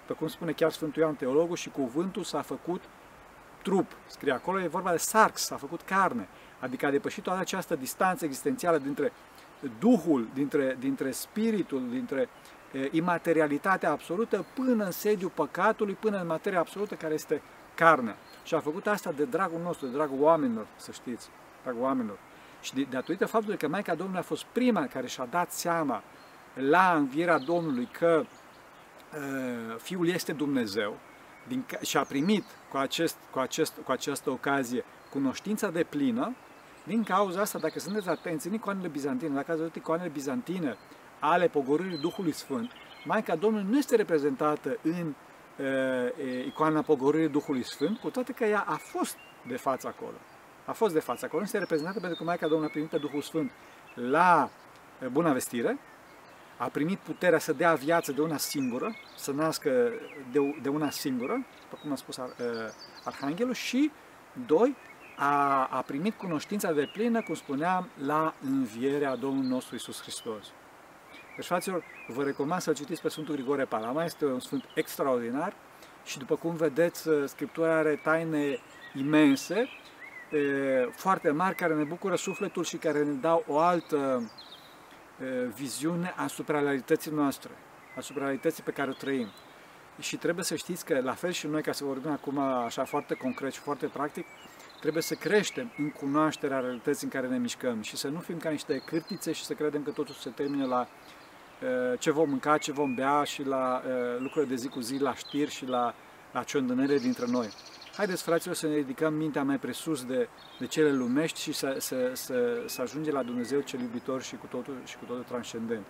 Pe 0.06 0.14
cum 0.14 0.28
spune 0.28 0.52
chiar 0.52 0.72
Sfântul 0.72 1.02
Ioan 1.02 1.16
Teologul, 1.16 1.56
și 1.56 1.70
cuvântul 1.70 2.24
s-a 2.24 2.42
făcut 2.42 2.82
trup. 3.64 3.92
Scrie 4.08 4.34
acolo, 4.34 4.62
e 4.62 4.68
vorba 4.68 4.92
de 4.92 4.98
sarx, 4.98 5.42
s-a 5.42 5.56
făcut 5.56 5.82
carne. 5.82 6.28
Adică 6.60 6.86
a 6.86 6.90
depășit 6.90 7.24
toată 7.24 7.40
această 7.40 7.76
distanță 7.76 8.26
existențială 8.26 8.78
dintre 8.78 9.12
Duhul, 9.80 10.28
dintre, 10.34 10.78
dintre 10.80 11.12
spiritul, 11.12 11.90
dintre 11.90 12.30
e, 12.72 12.90
imaterialitatea 12.92 13.92
absolută 13.92 14.46
până 14.56 14.86
în 14.86 14.92
sediul 14.92 15.32
păcatului, 15.34 15.94
până 15.94 16.20
în 16.20 16.28
materia 16.28 16.60
absolută 16.60 16.96
care 16.96 17.14
este 17.14 17.42
carne. 17.76 18.16
Și 18.44 18.56
a 18.56 18.60
făcut 18.60 18.88
asta 18.88 19.12
de 19.12 19.26
dragul 19.26 19.60
nostru, 19.64 19.86
de 19.86 19.92
dragul 19.92 20.22
oamenilor, 20.22 20.68
să 20.76 20.92
știți, 20.92 21.30
dragul 21.64 21.82
oamenilor. 21.82 22.18
Și 22.62 22.74
de, 22.74 22.88
datorită 22.90 23.26
faptului 23.26 23.58
că 23.58 23.68
Maica 23.68 23.96
Domnului 23.96 24.20
a 24.20 24.24
fost 24.24 24.44
prima 24.44 24.88
care 24.88 25.08
și-a 25.08 25.26
dat 25.26 25.52
seama 25.52 26.04
la 26.54 26.94
învierea 26.96 27.38
Domnului 27.38 27.90
că 27.92 28.24
uh, 28.24 29.76
Fiul 29.78 30.08
este 30.08 30.34
Dumnezeu 30.34 30.98
din, 31.48 31.66
și 31.82 31.98
a 31.98 32.04
primit 32.04 32.44
cu, 32.70 32.78
acest, 32.78 33.16
cu, 33.32 33.40
acest, 33.40 33.74
cu 33.86 33.92
această 33.92 34.30
ocazie 34.30 34.84
cunoștința 35.10 35.70
de 35.70 35.84
plină, 35.84 36.36
din 36.84 37.04
cauza 37.04 37.42
asta, 37.42 37.60
dacă 37.60 37.80
sunteți 37.80 38.10
atenți, 38.10 38.48
în 38.48 38.54
icoanele 38.54 38.88
bizantine, 38.88 39.34
dacă 39.34 39.52
ați 39.52 39.60
văzut 39.60 39.76
icoanele 39.76 40.10
bizantine 40.10 40.78
ale 41.20 41.48
pogorârii 41.48 41.98
Duhului 41.98 42.32
Sfânt, 42.32 42.72
Maica 43.06 43.36
Domnului 43.36 43.68
nu 43.70 43.78
este 43.78 43.96
reprezentată 43.96 44.78
în 44.82 45.14
uh, 45.58 46.46
icoana 46.46 46.82
pogorârii 46.82 47.30
Duhului 47.30 47.64
Sfânt, 47.64 47.98
cu 47.98 48.10
toate 48.10 48.32
că 48.32 48.46
ea 48.46 48.64
a 48.68 48.76
fost 48.76 49.18
de 49.48 49.58
față 49.58 49.88
acolo 49.88 50.16
a 50.70 50.74
fost 50.74 50.94
de 50.94 51.00
față 51.00 51.26
acolo, 51.26 51.44
este 51.44 51.58
reprezentată 51.58 52.00
pentru 52.00 52.18
că 52.18 52.24
Maica 52.24 52.48
Domnului 52.48 52.68
a 52.68 52.72
primit 52.72 52.90
pe 52.90 52.98
Duhul 52.98 53.22
Sfânt 53.22 53.52
la 53.94 54.50
bună 55.12 55.34
vestire, 55.34 55.78
a 56.58 56.66
primit 56.68 56.98
puterea 56.98 57.40
să 57.40 57.54
dea 57.54 57.74
viață 57.74 58.12
de 58.12 58.22
una 58.22 58.38
singură, 58.38 58.96
să 59.16 59.32
nască 59.32 59.92
de, 60.32 60.60
de 60.62 60.70
una 60.70 60.90
singură, 60.90 61.46
după 61.62 61.78
cum 61.82 61.92
a 61.92 61.96
spus 61.96 62.20
Arhanghelul, 63.04 63.54
și, 63.54 63.92
doi, 64.46 64.76
a, 65.18 65.66
a 65.66 65.82
primit 65.82 66.14
cunoștința 66.14 66.72
de 66.72 66.90
plină, 66.94 67.22
cum 67.22 67.36
spuneam, 67.36 67.90
la 68.06 68.34
învierea 68.42 69.16
Domnului 69.16 69.50
nostru 69.50 69.76
Isus 69.76 70.02
Hristos. 70.02 70.46
Deci, 71.36 71.46
fraților, 71.46 71.84
vă 72.08 72.24
recomand 72.24 72.62
să-l 72.62 72.76
citiți 72.76 73.02
pe 73.02 73.10
Sfântul 73.10 73.36
Grigore 73.36 73.66
Palama, 73.66 74.04
este 74.04 74.26
un 74.26 74.40
sfânt 74.40 74.64
extraordinar 74.76 75.54
și, 76.06 76.18
după 76.18 76.36
cum 76.36 76.56
vedeți, 76.56 77.10
Scriptura 77.26 77.78
are 77.78 78.00
taine 78.04 78.60
imense 78.96 79.70
foarte 80.92 81.32
mari 81.32 81.56
care 81.56 81.74
ne 81.74 81.84
bucură 81.84 82.16
sufletul 82.16 82.64
și 82.64 82.78
care 82.78 83.04
ne 83.04 83.12
dau 83.12 83.44
o 83.48 83.58
altă 83.58 84.32
viziune 85.56 86.14
asupra 86.16 86.60
realității 86.60 87.12
noastre, 87.12 87.52
asupra 87.98 88.24
realității 88.24 88.64
pe 88.64 88.72
care 88.72 88.90
o 88.90 88.94
trăim. 88.94 89.28
și 90.00 90.18
trebuie 90.18 90.44
să 90.44 90.56
știți 90.56 90.86
că, 90.86 91.02
la 91.02 91.14
fel 91.14 91.32
și 91.32 91.48
noi, 91.48 91.62
ca 91.62 91.72
să 91.72 91.84
vorbim 91.84 92.12
acum 92.12 92.38
așa 92.38 92.84
foarte 92.84 93.14
concret 93.14 93.54
și 93.54 93.60
foarte 93.60 93.86
practic, 93.86 94.26
trebuie 94.80 95.04
să 95.04 95.16
creștem 95.16 95.72
în 95.78 95.90
cunoașterea 95.90 96.60
realității 96.60 97.06
în 97.06 97.12
care 97.12 97.28
ne 97.28 97.38
mișcăm 97.38 97.82
și 97.82 97.96
să 97.96 98.08
nu 98.08 98.20
fim 98.20 98.38
ca 98.38 98.50
niște 98.50 98.82
cârtițe 98.86 99.32
și 99.32 99.46
să 99.46 99.54
credem 99.54 99.84
că 99.84 99.92
totul 99.92 100.14
se 100.14 100.30
termine 100.30 100.66
la 100.66 100.88
uh, 101.62 102.00
ce 102.00 102.12
vom 102.12 102.30
mânca, 102.30 102.58
ce 102.58 102.72
vom 102.72 102.94
bea 102.94 103.24
și 103.24 103.44
la 103.44 103.82
uh, 103.86 104.20
lucrurile 104.20 104.56
de 104.56 104.56
zi 104.56 104.68
cu 104.68 104.80
zi, 104.80 104.98
la 104.98 105.16
știri 105.16 105.52
și 105.52 105.66
la, 105.66 105.94
la 106.32 106.44
ciondănele 106.44 106.98
dintre 106.98 107.26
noi. 107.28 107.50
Haideți, 108.00 108.24
fraților, 108.24 108.56
să 108.56 108.68
ne 108.68 108.76
ridicăm 108.76 109.14
mintea 109.14 109.44
mai 109.44 109.58
presus 109.58 110.06
de, 110.06 110.28
de 110.60 110.66
cele 110.66 110.92
lumești 110.92 111.42
și 111.42 111.52
să, 111.52 111.76
să, 111.80 112.12
să, 112.14 112.64
să 112.66 112.82
ajungem 112.82 113.14
la 113.14 113.24
Dumnezeu 113.24 113.60
cel 113.60 113.80
iubitor 113.80 114.22
și 114.22 114.36
cu 114.36 114.46
totul, 114.46 114.82
și 114.86 114.98
cu 114.98 115.06
totul 115.06 115.24
transcendent. 115.24 115.86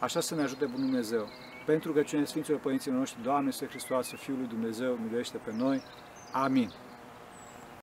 Așa 0.00 0.20
să 0.20 0.34
ne 0.34 0.42
ajute 0.42 0.64
Bunul 0.64 0.80
Dumnezeu. 0.80 1.28
Pentru 1.66 1.92
că 1.92 2.02
cine 2.02 2.24
Sfinților 2.24 2.60
Părinților 2.60 2.98
noștri, 2.98 3.22
Doamne, 3.22 3.50
Să 3.50 3.64
Hristos, 3.64 4.08
Fiul 4.08 4.36
lui 4.36 4.46
Dumnezeu, 4.46 4.98
miluiește 5.02 5.36
pe 5.44 5.52
noi. 5.56 5.82
Amin. 6.32 6.72